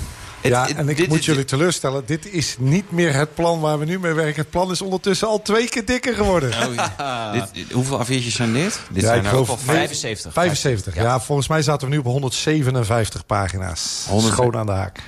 [0.51, 2.03] Ja, en ik dit- moet dit- jullie teleurstellen.
[2.07, 4.41] Dit is niet meer het plan waar we nu mee werken.
[4.43, 6.51] Het plan is ondertussen al twee keer dikker geworden.
[6.69, 7.31] Oh, ja.
[7.53, 8.81] dit, hoeveel A4'tjes zijn dit?
[8.91, 10.33] Dit Ja, zijn er geloof ook wel nee, 75.
[10.33, 10.95] 75.
[10.95, 11.21] Ja.
[11.21, 14.05] volgens mij zaten we nu op 157 pagina's.
[14.09, 15.01] 100 Schoon aan de haak.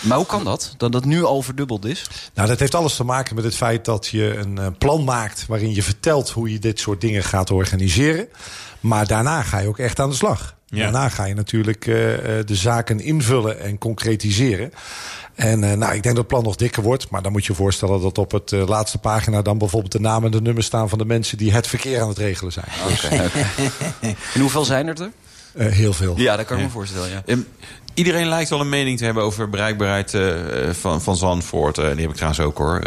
[0.00, 0.74] Maar hoe kan dat?
[0.76, 2.06] Dat het nu al verdubbeld is?
[2.34, 5.44] Nou, dat heeft alles te maken met het feit dat je een eh, plan maakt...
[5.46, 8.28] waarin je vertelt hoe je dit soort dingen gaat organiseren.
[8.80, 10.54] Maar daarna ga je ook echt aan de slag.
[10.72, 10.82] Ja.
[10.82, 14.72] Daarna ga je natuurlijk eh, eh, de zaken invullen en concretiseren.
[15.34, 17.10] En eh, nou, ik denk dat het plan nog dikker wordt.
[17.10, 19.42] Maar dan moet je je voorstellen dat op het laatste pagina...
[19.42, 21.38] dan bijvoorbeeld de namen en de nummers staan van de mensen...
[21.38, 22.66] die het verkeer aan het regelen zijn.
[24.34, 25.10] En hoeveel zijn er er?
[25.54, 26.18] eh, heel veel.
[26.18, 27.22] Ja, dat kan ik me voorstellen, ja.
[27.26, 27.40] Ehm,
[27.94, 30.34] iedereen lijkt wel een mening te hebben over bereikbaarheid eh,
[30.70, 31.78] van, van Zandvoort.
[31.78, 32.80] Eh, die heb ik trouwens ook hoor.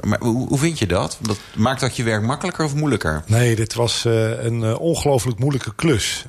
[0.00, 1.18] Maar hoe, hoe vind je dat?
[1.20, 1.38] dat?
[1.56, 3.22] Maakt dat je werk makkelijker of moeilijker?
[3.26, 6.24] Nee, dit was een ongelooflijk moeilijke klus.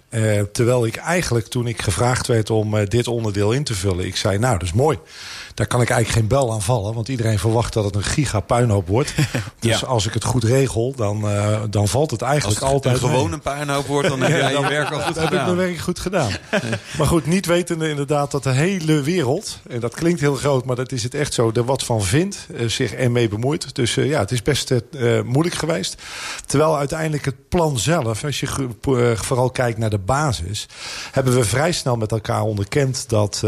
[0.51, 4.05] Terwijl ik eigenlijk, toen ik gevraagd werd om dit onderdeel in te vullen...
[4.05, 4.97] ik zei, nou, dat is mooi.
[5.55, 6.93] Daar kan ik eigenlijk geen bel aan vallen.
[6.93, 9.13] Want iedereen verwacht dat het een giga puinhoop wordt.
[9.59, 9.87] Dus Ja.
[9.87, 13.01] als ik het goed regel, dan, eh, dan valt het Als eigenlijk het altijd een
[13.01, 13.11] mee.
[13.11, 15.99] gewone puinhoop wordt, dan heb jij je werk al goed heb ik mijn werk goed
[15.99, 16.31] gedaan.
[16.97, 19.59] maar goed, niet wetende inderdaad dat de hele wereld...
[19.67, 21.51] en dat klinkt heel groot, maar dat is het echt zo...
[21.53, 23.75] er wat van vindt, eh, zich ermee bemoeit.
[23.75, 24.73] Dus eh, ja, het is best
[25.25, 26.01] moeilijk geweest.
[26.45, 28.23] Terwijl uiteindelijk het plan zelf...
[28.23, 28.47] als je
[29.15, 30.67] vooral kijkt naar de basis...
[31.11, 33.09] hebben we vrij snel met elkaar onderkend...
[33.09, 33.43] dat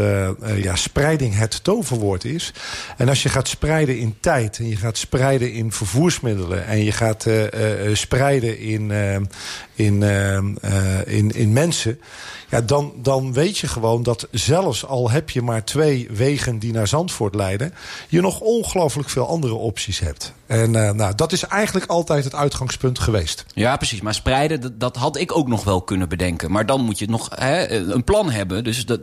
[0.56, 1.60] ja, spreiding het
[1.98, 2.54] toverwoord is.
[2.98, 4.58] En als je gaat spreiden in tijd...
[4.58, 6.66] en je gaat spreiden in vervoersmiddelen...
[6.66, 8.92] en je gaat eh, eh, eh, spreiden in,
[9.76, 10.04] in,
[11.06, 12.00] in, in mensen...
[12.50, 16.74] Ja, dan, dan weet je gewoon dat zelfs al heb je maar twee wegen die
[16.74, 17.74] naar Zandvoort leiden...
[18.08, 20.34] je nog ongelooflijk veel andere opties hebt.
[20.46, 23.46] En nou, dat is eigenlijk altijd het uitgangspunt geweest.
[23.54, 24.02] Ja, precies.
[24.02, 26.52] Maar spreiden, dat, dat had ik ook nog wel kunnen bedenken.
[26.52, 28.64] Maar dan moet je nog hè, een plan hebben.
[28.64, 29.00] Dus dat,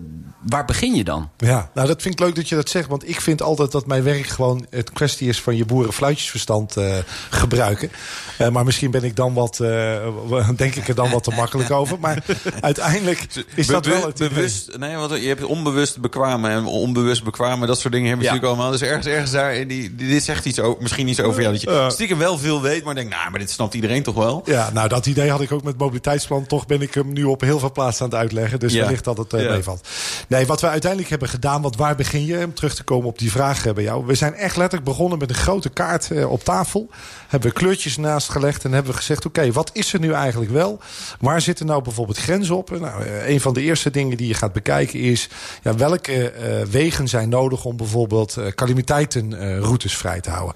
[0.49, 1.31] waar begin je dan?
[1.37, 2.89] Ja, nou dat vind ik leuk dat je dat zegt.
[2.89, 6.97] Want ik vind altijd dat mijn werk gewoon het kwestie is van je boerenfluitjesverstand eh,
[7.31, 7.91] gebruiken.
[8.39, 11.71] Eh, maar misschien ben ik dan wat, eh, denk ik er dan wat te makkelijk
[11.71, 11.99] over.
[12.01, 12.25] Maar
[12.61, 14.29] uiteindelijk is dat wel het idee.
[14.29, 18.33] bewust, nee, want je hebt onbewust bekwamen en onbewust bekwamen, dat soort dingen hebben we
[18.33, 18.39] Ja.
[18.39, 18.79] natuurlijk allemaal.
[18.81, 19.67] Dus ergens, ergens daar, die,
[19.97, 21.53] die- dit zegt iets over, misschien iets over jou.
[21.53, 21.91] Dat je Uh.
[21.91, 24.43] stiekem wel veel weet, maar denk, nou, maar dit snapt iedereen toch wel?
[24.45, 26.47] Ja, nou dat idee had ik ook met mobiliteitsplan.
[26.47, 28.59] Toch ben ik hem nu op heel veel plaatsen aan het uitleggen.
[28.61, 28.81] Dus Ja.
[28.83, 29.51] wellicht dat het Ja.
[29.51, 29.89] meevalt.
[30.35, 32.45] Nee, wat we uiteindelijk hebben gedaan, want waar begin je?
[32.45, 34.07] Om terug te komen op die vraag eh, bij jou.
[34.07, 36.89] We zijn echt letterlijk begonnen met een grote kaart eh, op tafel.
[37.29, 39.27] Hebben we kleurtjes naast gelegd en hebben we gezegd...
[39.27, 40.81] oké, wat is er nu eigenlijk wel?
[41.21, 42.71] Waar zitten nou bijvoorbeeld grenzen op?
[42.71, 45.29] Nou, eh, een van de eerste dingen die je gaat bekijken is...
[45.63, 46.33] Ja, welke
[46.71, 50.55] wegen zijn nodig om bijvoorbeeld calamiteitenroutes vrij te houden?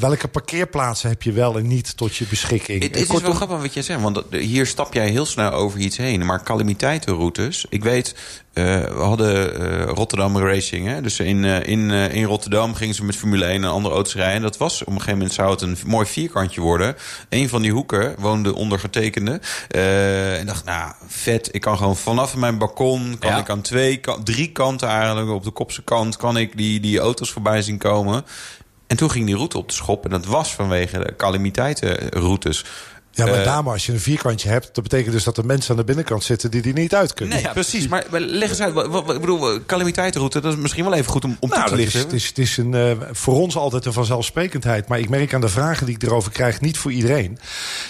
[0.00, 2.82] Welke parkeerplaatsen heb je wel en niet tot je beschikking?
[2.82, 5.78] Het, is kortom- wel grappig wat jij zegt, want hier stap jij heel snel over
[5.78, 6.26] iets heen.
[6.26, 8.14] Maar calamiteitenroutes, ik weet,
[8.52, 10.86] eh, we hadden eh, Rotterdam Racing.
[10.86, 11.00] Hè?
[11.00, 14.34] Dus in, eh, in, in Rotterdam gingen ze met Formule 1 en andere auto's rijden.
[14.34, 16.96] En dat was, op een gegeven moment zou het een mooi vierkantje worden.
[17.28, 19.40] Een van die hoeken woonde ondergetekende.
[19.68, 23.16] En dacht, nou, vet, ik kan gewoon vanaf mijn balkon...
[23.18, 23.38] kan Ja.
[23.38, 26.16] ik aan twee, kan- drie kanten eigenlijk, op de kopse kant...
[26.16, 28.24] kan ik die, die auto's voorbij zien komen...
[28.86, 30.04] En toen ging die route op de schop.
[30.04, 32.64] En dat was vanwege de calamiteitenroutes.
[33.14, 34.70] Ja, met Eh, name als je een vierkantje hebt...
[34.74, 36.50] dat betekent dus dat er mensen aan de binnenkant zitten...
[36.50, 37.42] die die niet uit kunnen.
[37.42, 37.88] Nee, precies.
[37.88, 38.72] Maar, leg eens uit.
[38.74, 41.70] Wat, wat- ik bedoel, calamiteitenroute, dat is misschien wel even goed om, om Nou, toe
[41.76, 42.00] te lichten.
[42.00, 44.88] het is, het is een, eh, voor ons altijd een vanzelfsprekendheid.
[44.88, 47.38] Maar ik merk aan de vragen die ik erover krijg, niet voor iedereen.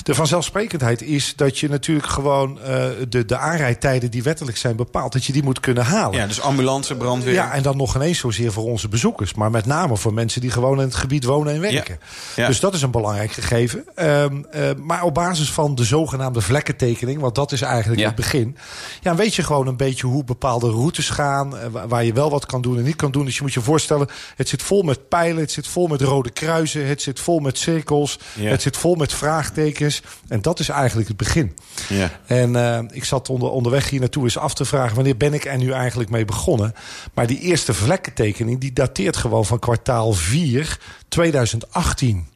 [0.03, 5.13] De vanzelfsprekendheid is dat je natuurlijk gewoon eh, de, de aanrijdtijden die wettelijk zijn bepaald,
[5.13, 6.19] dat je die moet kunnen halen.
[6.19, 7.35] Ja, dus ambulance, brandweer.
[7.35, 9.35] Ja, en dan nog ineens zozeer voor onze bezoekers.
[9.35, 11.99] Maar met name voor mensen die gewoon in het gebied wonen en werken.
[12.37, 12.47] Ja.
[12.47, 13.85] Dus dat is een belangrijk gegeven.
[13.95, 17.21] Ehm, eh, maar op basis van de zogenaamde vlekkentekening...
[17.21, 18.07] want dat is eigenlijk Ja.
[18.07, 18.57] het begin...
[19.01, 21.57] Ja, weet je gewoon een beetje hoe bepaalde routes gaan...
[21.57, 23.25] eh, wa- waar je wel wat kan doen en niet kan doen.
[23.25, 25.41] Dus je moet je voorstellen, het zit vol met pijlen...
[25.41, 28.19] het zit vol met rode kruisen, het zit vol met cirkels...
[28.35, 28.51] Ja.
[28.51, 30.03] het zit vol met vraagtekens.
[30.29, 31.57] En dat is eigenlijk het begin.
[31.89, 32.11] Ja.
[32.27, 34.95] En eh, ik zat onder, onderweg hier naartoe eens af te vragen...
[34.95, 36.75] wanneer ben ik er nu eigenlijk mee begonnen?
[37.15, 38.61] Maar die eerste vlekkentekening...
[38.61, 42.27] die dateert gewoon van kwartaal 4 2018.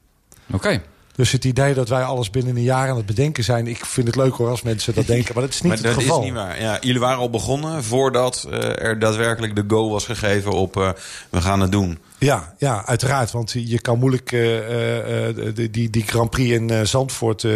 [0.53, 0.83] Oké.
[1.17, 3.67] Dus het idee dat wij alles binnen een jaar aan het bedenken zijn...
[3.67, 5.87] ik vind het leuk hoor als mensen dat denken, maar dat is niet maar het
[5.95, 6.19] dat geval.
[6.19, 6.61] is niet waar.
[6.61, 10.91] Ja, jullie waren al begonnen voordat eh, er daadwerkelijk de go was gegeven op eh,
[11.31, 11.99] we gaan het doen.
[12.19, 13.31] Ja, ja, uiteraard.
[13.31, 17.47] Want je kan moeilijk eh, die, die, Grand Prix in Zandvoort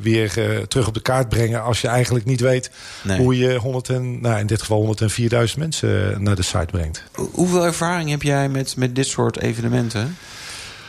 [0.00, 0.30] weer
[0.68, 1.62] terug op de kaart brengen...
[1.62, 2.70] als je eigenlijk niet weet
[3.02, 3.18] Nee.
[3.18, 7.02] hoe je 100 en, nou, in dit geval 104.000 mensen naar de site brengt.
[7.12, 10.16] Ho- Hoeveel ervaring heb jij met, met dit soort evenementen?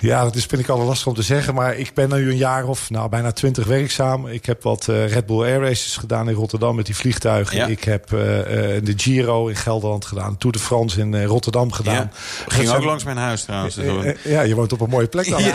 [0.07, 1.53] Ja, dat is, vind ik altijd lastig om te zeggen.
[1.53, 4.27] Maar ik ben nu een jaar of nou, bijna twintig werkzaam.
[4.27, 7.57] Ik heb wat eh, Red Bull Air Races gedaan in Rotterdam met die vliegtuigen.
[7.57, 7.65] Ja.
[7.65, 10.37] Ik heb eh, eh, de Giro in Gelderland gedaan.
[10.37, 11.93] Tour de France in Rotterdam gedaan.
[11.93, 12.09] Ja.
[12.43, 13.75] Dat Ging ook zijn- langs mijn huis trouwens.
[13.75, 15.41] dus ja, je woont op een mooie plek dan.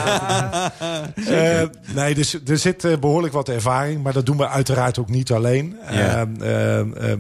[1.95, 4.03] Nee, dus, er zit eh, behoorlijk wat ervaring.
[4.03, 5.77] Maar dat doen we uiteraard ook niet alleen.
[5.91, 6.27] Ja.
[6.41, 7.19] Eh, eh, eh, eh,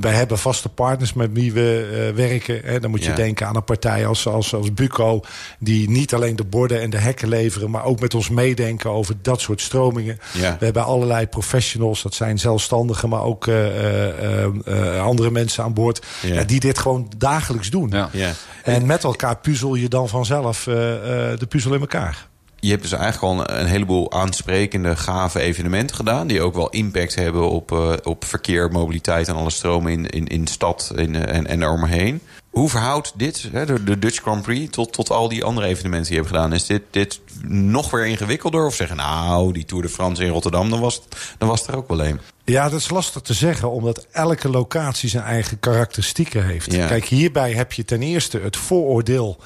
[0.00, 2.60] wij hebben vaste partners met wie we werken.
[2.64, 2.80] Hè.
[2.80, 5.20] Dan moet je denken aan een partij als, als, als Buco...
[5.58, 7.70] die niet alleen de borden en de hekken leveren...
[7.70, 10.18] maar ook met ons meedenken over dat soort stromingen.
[10.32, 10.56] Ja.
[10.58, 12.02] We hebben allerlei professionals.
[12.02, 16.06] Dat zijn zelfstandigen, maar ook eh, eh, eh, andere mensen aan boord...
[16.22, 16.44] Ja.
[16.44, 17.90] die dit gewoon dagelijks doen.
[17.90, 18.08] Ja.
[18.12, 18.32] ja.
[18.62, 22.28] En met elkaar puzzel je dan vanzelf de puzzel in elkaar.
[22.66, 26.26] Je hebt dus eigenlijk al een heleboel aansprekende, gave evenementen gedaan.
[26.26, 30.26] Die ook wel impact hebben op, eh, op verkeer, mobiliteit en alle stromen in, in,
[30.26, 32.20] in de stad in, eh, en, en eromheen.
[32.50, 36.08] Hoe verhoudt dit, hè, de, de Dutch Grand Prix, tot, tot al die andere evenementen
[36.08, 36.52] die je hebt gedaan?
[36.52, 38.66] Is dit, dit nog weer ingewikkelder?
[38.66, 41.68] Of zeggen, nou, die Tour de France in Rotterdam, dan was, het, dan was het
[41.68, 42.20] er ook wel een.
[42.44, 46.72] Ja, dat is lastig te zeggen, omdat elke locatie zijn eigen karakteristieken heeft.
[46.72, 46.86] Ja.
[46.86, 49.38] Kijk, hierbij heb je ten eerste het vooroordeel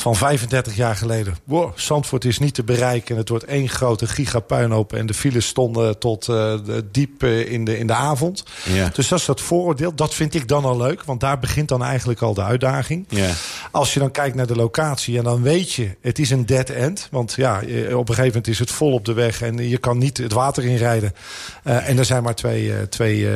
[0.00, 1.36] van 35 jaar geleden.
[1.44, 4.92] Wow, Zandvoort is niet te bereiken en het wordt één grote gigapuinhoop...
[4.92, 8.44] en de files stonden tot de- diep eh, in, de, in de avond.
[8.64, 8.90] Ja.
[8.94, 9.94] Dus dat is dat vooroordeel.
[9.94, 13.06] Dat vind ik dan al leuk, want daar begint dan eigenlijk al de uitdaging.
[13.08, 13.30] Ja.
[13.70, 16.68] Als je dan kijkt naar de locatie en dan weet je, het is een dead
[16.70, 17.08] end.
[17.10, 19.78] Want ja, eh, op een gegeven moment is het vol op de weg en je
[19.78, 21.14] kan niet het water inrijden.
[21.62, 23.28] En er zijn maar twee, twee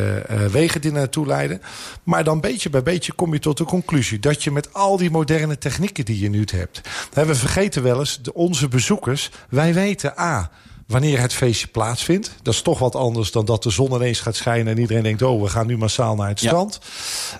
[0.50, 1.62] wegen die naartoe leiden.
[2.02, 5.10] Maar dan beetje bij beetje kom je tot de conclusie dat je met al die
[5.10, 6.80] moderne technieken die je nu hebt.
[7.12, 10.50] Hè, We vergeten wel eens, onze bezoekers, wij weten A
[10.86, 12.30] wanneer het feestje plaatsvindt.
[12.42, 14.72] Dat is toch wat anders dan dat de zon ineens gaat schijnen...
[14.74, 16.48] en iedereen denkt, oh, we gaan nu massaal naar het Ja.
[16.48, 16.78] strand.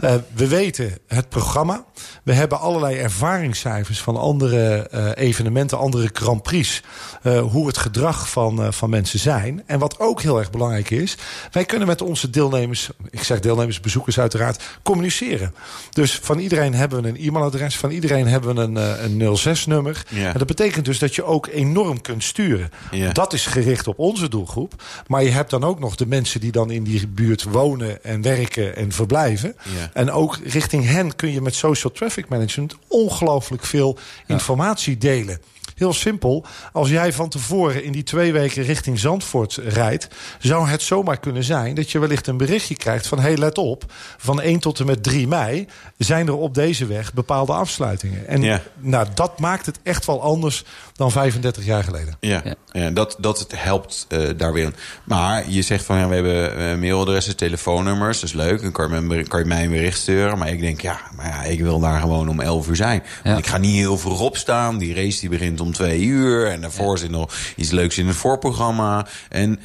[0.01, 1.85] Eh, we weten het programma.
[2.23, 5.79] We hebben allerlei ervaringscijfers van andere eh, evenementen...
[5.79, 6.83] andere Grand Prix,
[7.23, 9.63] eh, hoe het gedrag van, eh, van mensen zijn.
[9.67, 11.17] En wat ook heel erg belangrijk is...
[11.53, 14.63] wij kunnen met onze deelnemers, ik zeg deelnemers, bezoekers uiteraard...
[14.83, 15.55] communiceren.
[15.91, 17.77] Dus van iedereen hebben we een e-mailadres...
[17.77, 20.03] van iedereen hebben we een, een 06-nummer.
[20.09, 20.33] Ja.
[20.33, 22.71] En dat betekent dus dat je ook enorm kunt sturen.
[22.91, 23.13] Ja.
[23.13, 24.83] Dat is gericht op onze doelgroep.
[25.07, 28.23] Maar je hebt dan ook nog de mensen die dan in die buurt wonen en
[28.23, 29.57] werken en verblijven.
[29.63, 29.91] Ja.
[29.93, 35.41] En ook richting hen kun je met social traffic management ongelooflijk veel informatie delen.
[35.75, 36.45] Heel simpel.
[36.73, 40.09] Als jij van tevoren in die twee weken richting Zandvoort rijdt,
[40.39, 43.85] zou het zomaar kunnen zijn dat je wellicht een berichtje krijgt van: hey, let op,
[44.17, 45.67] van 1 tot en met 3 mei
[45.99, 48.27] zijn er op deze weg bepaalde afsluitingen.
[48.27, 48.61] En Ja.
[48.79, 52.17] nou, dat maakt het echt wel anders dan 35 jaar geleden.
[52.21, 52.91] Ja, ja.
[52.91, 54.65] dat, dat het helpt eh, daar weer.
[54.65, 54.75] in.
[55.05, 58.21] Maar je zegt van ja, we hebben eh, mailadressen, telefoonnummers.
[58.21, 58.63] Dat is leuk.
[58.63, 60.39] Dan kan je, kan je mij een bericht sturen.
[60.39, 63.03] Maar ik denk, ja, maar ja, ik wil daar gewoon om 11 uur zijn.
[63.25, 64.79] Want ik ga niet heel vroeg opstaan.
[64.79, 66.47] Die race die begint om 2 uur.
[66.47, 69.07] En daarvoor zit nog iets leuks in het voorprogramma.
[69.29, 69.61] En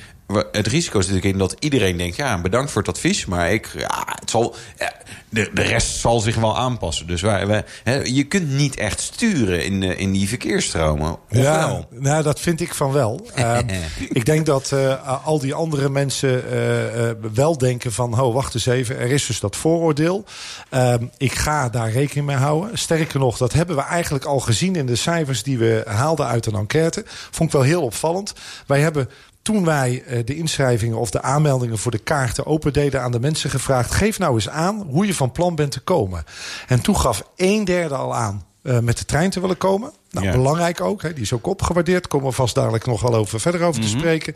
[0.52, 2.16] het risico is natuurlijk in dat iedereen denkt...
[2.16, 4.94] ja, bedankt voor het advies, maar ik, ja, het zal, ja,
[5.30, 7.08] de, de rest zal zich wel aanpassen.
[7.08, 11.12] Dus wij, wij, hè, je kunt niet echt sturen in, de- in die verkeersstromen.
[11.12, 11.88] Of ja, wel?
[11.90, 13.28] nou, dat vind ik van wel.
[13.36, 13.68] Ehm,
[14.10, 18.20] ik denk dat eh, al die andere mensen eh, eh, wel denken van...
[18.22, 20.24] oh, wacht eens even, er is dus dat vooroordeel.
[20.70, 22.78] Ehm, ik ga daar rekening mee houden.
[22.78, 24.76] Sterker nog, dat hebben we eigenlijk al gezien...
[24.76, 27.04] in de cijfers die we haalden uit een enquête.
[27.06, 28.34] Vond ik wel heel opvallend.
[28.66, 29.10] Wij hebben
[29.50, 33.50] toen wij eh, de inschrijvingen of de aanmeldingen voor de kaarten opendeden aan de mensen
[33.50, 36.24] gevraagd: geef nou eens aan hoe je van plan bent te komen.
[36.68, 39.92] En toen gaf een derde al aan eh, met de trein te willen komen.
[40.12, 40.32] Nou, Ja.
[40.32, 41.02] belangrijk ook.
[41.02, 42.08] Hè, die is ook opgewaardeerd.
[42.08, 44.36] Komen we vast dadelijk nog wel over, verder over te spreken.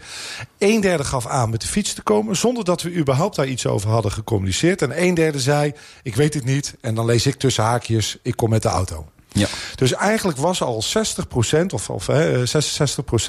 [0.58, 2.36] Een derde gaf aan met de fiets te komen.
[2.36, 4.82] Zonder dat we überhaupt daar iets over hadden gecommuniceerd.
[4.82, 6.76] En een derde zei: Ik weet het niet.
[6.82, 9.06] En dan lees ik tussen haakjes: Ik kom met de auto.
[9.34, 9.48] Ja.
[9.76, 12.44] Dus eigenlijk was al 60% of, of hè,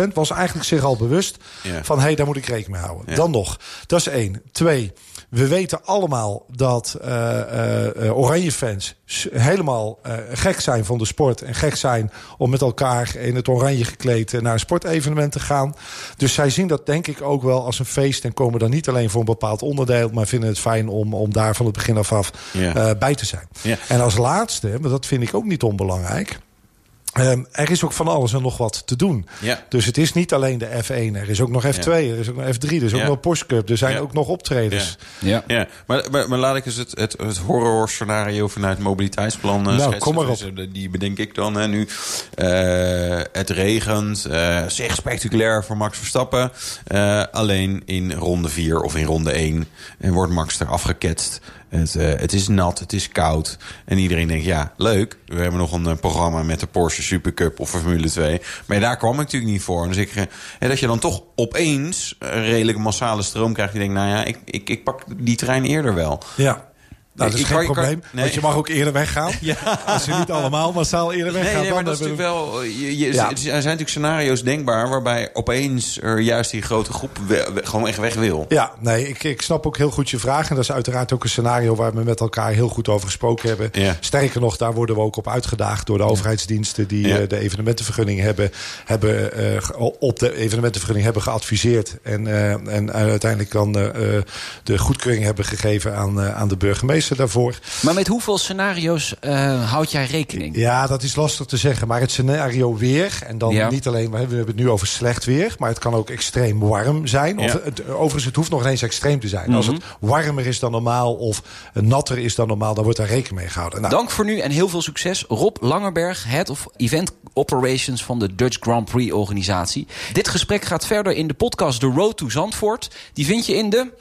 [0.08, 1.84] 66% was eigenlijk zich al bewust Ja.
[1.84, 3.04] van hé, hey, daar moet ik rekening mee houden.
[3.08, 3.14] Ja.
[3.14, 4.42] Dan nog, dat is één.
[4.52, 4.92] Twee,
[5.30, 11.04] we weten allemaal dat eh eh, eh, Oranje-fans s- helemaal eh, gek zijn van de
[11.06, 11.42] sport.
[11.42, 15.40] En gek zijn om met elkaar in het oranje gekleed eh, naar een sportevenement te
[15.40, 15.74] gaan.
[16.16, 18.24] Dus zij zien dat denk ik ook wel als een feest.
[18.24, 20.08] En komen dan niet alleen voor een bepaald onderdeel.
[20.12, 22.74] Maar vinden het fijn om, om daar van het begin af af Ja.
[22.74, 23.48] eh, bij te zijn.
[23.88, 25.92] En als laatste, maar dat vind ik ook niet onbelangrijk.
[26.02, 29.26] Ehm, er is ook van alles en nog wat te doen.
[29.40, 29.62] Ja.
[29.68, 31.14] Dus het is niet alleen de F1.
[31.16, 33.06] Er is ook nog F2, er is ook nog F3, er is ook Ja.
[33.06, 33.68] nog Porsche Cup.
[33.70, 33.98] Er zijn Ja.
[33.98, 34.98] ook nog optredens.
[35.18, 35.44] Ja.
[35.46, 39.58] Ja, maar, maar, maar laat ik eens het, het, het horror scenario vanuit het mobiliteitsplan
[39.58, 40.00] eh, Nou, schetsen.
[40.00, 40.38] kom maar op.
[40.38, 41.88] Dus, eh, Die bedenk ik dan hè, nu.
[42.34, 46.52] Eh, het regent, eh zeg spectaculair voor Max Verstappen.
[46.86, 49.66] Eh, alleen in ronde 4 of in ronde 1
[49.98, 51.40] en wordt Max er afgeketst.
[51.78, 53.58] Het, eh, het is nat, het is koud.
[53.84, 55.16] En iedereen denkt, ja, leuk.
[55.26, 58.40] We hebben nog een eh, programma met de Porsche Supercup of Formule 2.
[58.66, 59.88] Maar daar kwam ik natuurlijk niet voor.
[59.88, 60.24] Dus ik, eh,
[60.58, 63.72] hè, dat je dan toch opeens een redelijk massale stroom krijgt.
[63.72, 66.22] Je denkt, nou ja, ik, ik, ik pak die trein eerder wel.
[66.36, 66.72] Ja.
[67.14, 68.02] Nou, dat is geen kan- probleem.
[68.12, 68.22] nee.
[68.22, 69.32] Want je mag ook eerder weggaan.
[69.86, 71.52] Als je niet allemaal massaal eerder weggaan.
[71.54, 72.62] Nee, nee, maar dan dat is wel.
[72.62, 73.30] Je, je- Ja.
[73.30, 77.88] Er zijn natuurlijk scenario's denkbaar waarbij opeens er juist die grote groep we- we- gewoon
[77.88, 78.44] echt weg wil.
[78.48, 80.48] Ja, nee, ik, ik snap ook heel goed je vraag.
[80.48, 83.48] En dat is uiteraard ook een scenario waar we met elkaar heel goed over gesproken
[83.48, 83.68] hebben.
[83.72, 83.96] Ja.
[84.00, 87.18] Sterker nog, daar worden we ook op uitgedaagd door de overheidsdiensten die Ja.
[87.18, 88.50] eh, de evenementenvergunning hebben,
[88.84, 91.96] hebben eh, op de evenementenvergunning hebben geadviseerd.
[92.02, 94.22] En, eh, en uiteindelijk dan eh, eh,
[94.62, 97.58] de goedkeuring hebben gegeven aan, eh, aan de burgemeester daarvoor.
[97.82, 100.56] Maar met hoeveel scenario's eh, houd jij rekening?
[100.56, 101.88] Ja, dat is lastig te zeggen.
[101.88, 103.70] Maar het scenario weer, en dan Ja.
[103.70, 107.06] niet alleen, we hebben het nu over slecht weer, maar het kan ook extreem warm
[107.06, 107.38] zijn.
[107.38, 109.54] Of het, overigens, het hoeft nog ineens extreem te zijn.
[109.54, 111.42] Als het warmer is dan normaal of
[111.72, 113.80] natter is dan normaal, dan wordt daar rekening mee gehouden.
[113.80, 115.24] Nou, Dank voor nu en heel veel succes.
[115.28, 119.86] Rob Langerberg, Head of Event Operations van de Dutch Grand Prix organisatie.
[120.12, 122.90] Dit gesprek gaat verder in de podcast The Road to Zandvoort.
[123.12, 123.92] Die vind je in de...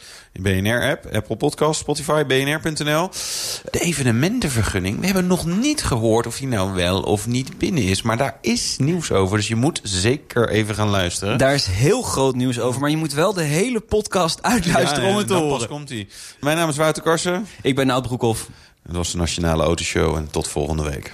[0.42, 3.10] BNR-app, Apple Podcast, Spotify, BNR.nl.
[3.72, 5.00] De evenementenvergunning.
[5.00, 8.02] We hebben nog niet gehoord of die nou wel of niet binnen is.
[8.02, 9.38] Maar daar is nieuws over.
[9.38, 11.38] Dus je moet zeker even gaan luisteren.
[11.38, 15.18] Daar is heel groot nieuws over, maar je moet wel de hele podcast uitluisteren om
[15.18, 15.68] het te pas horen.
[15.68, 16.08] komt hij.
[16.40, 17.48] Mijn naam is Wouter Karsen.
[17.62, 18.48] Ik ben Nout Broekhoff.
[18.84, 21.14] Dat was de Nationale Autoshow en tot volgende week.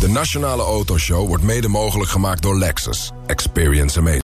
[0.00, 3.10] De Nationale Autoshow wordt mede mogelijk gemaakt door Lexus.
[3.26, 4.27] Experience amazing.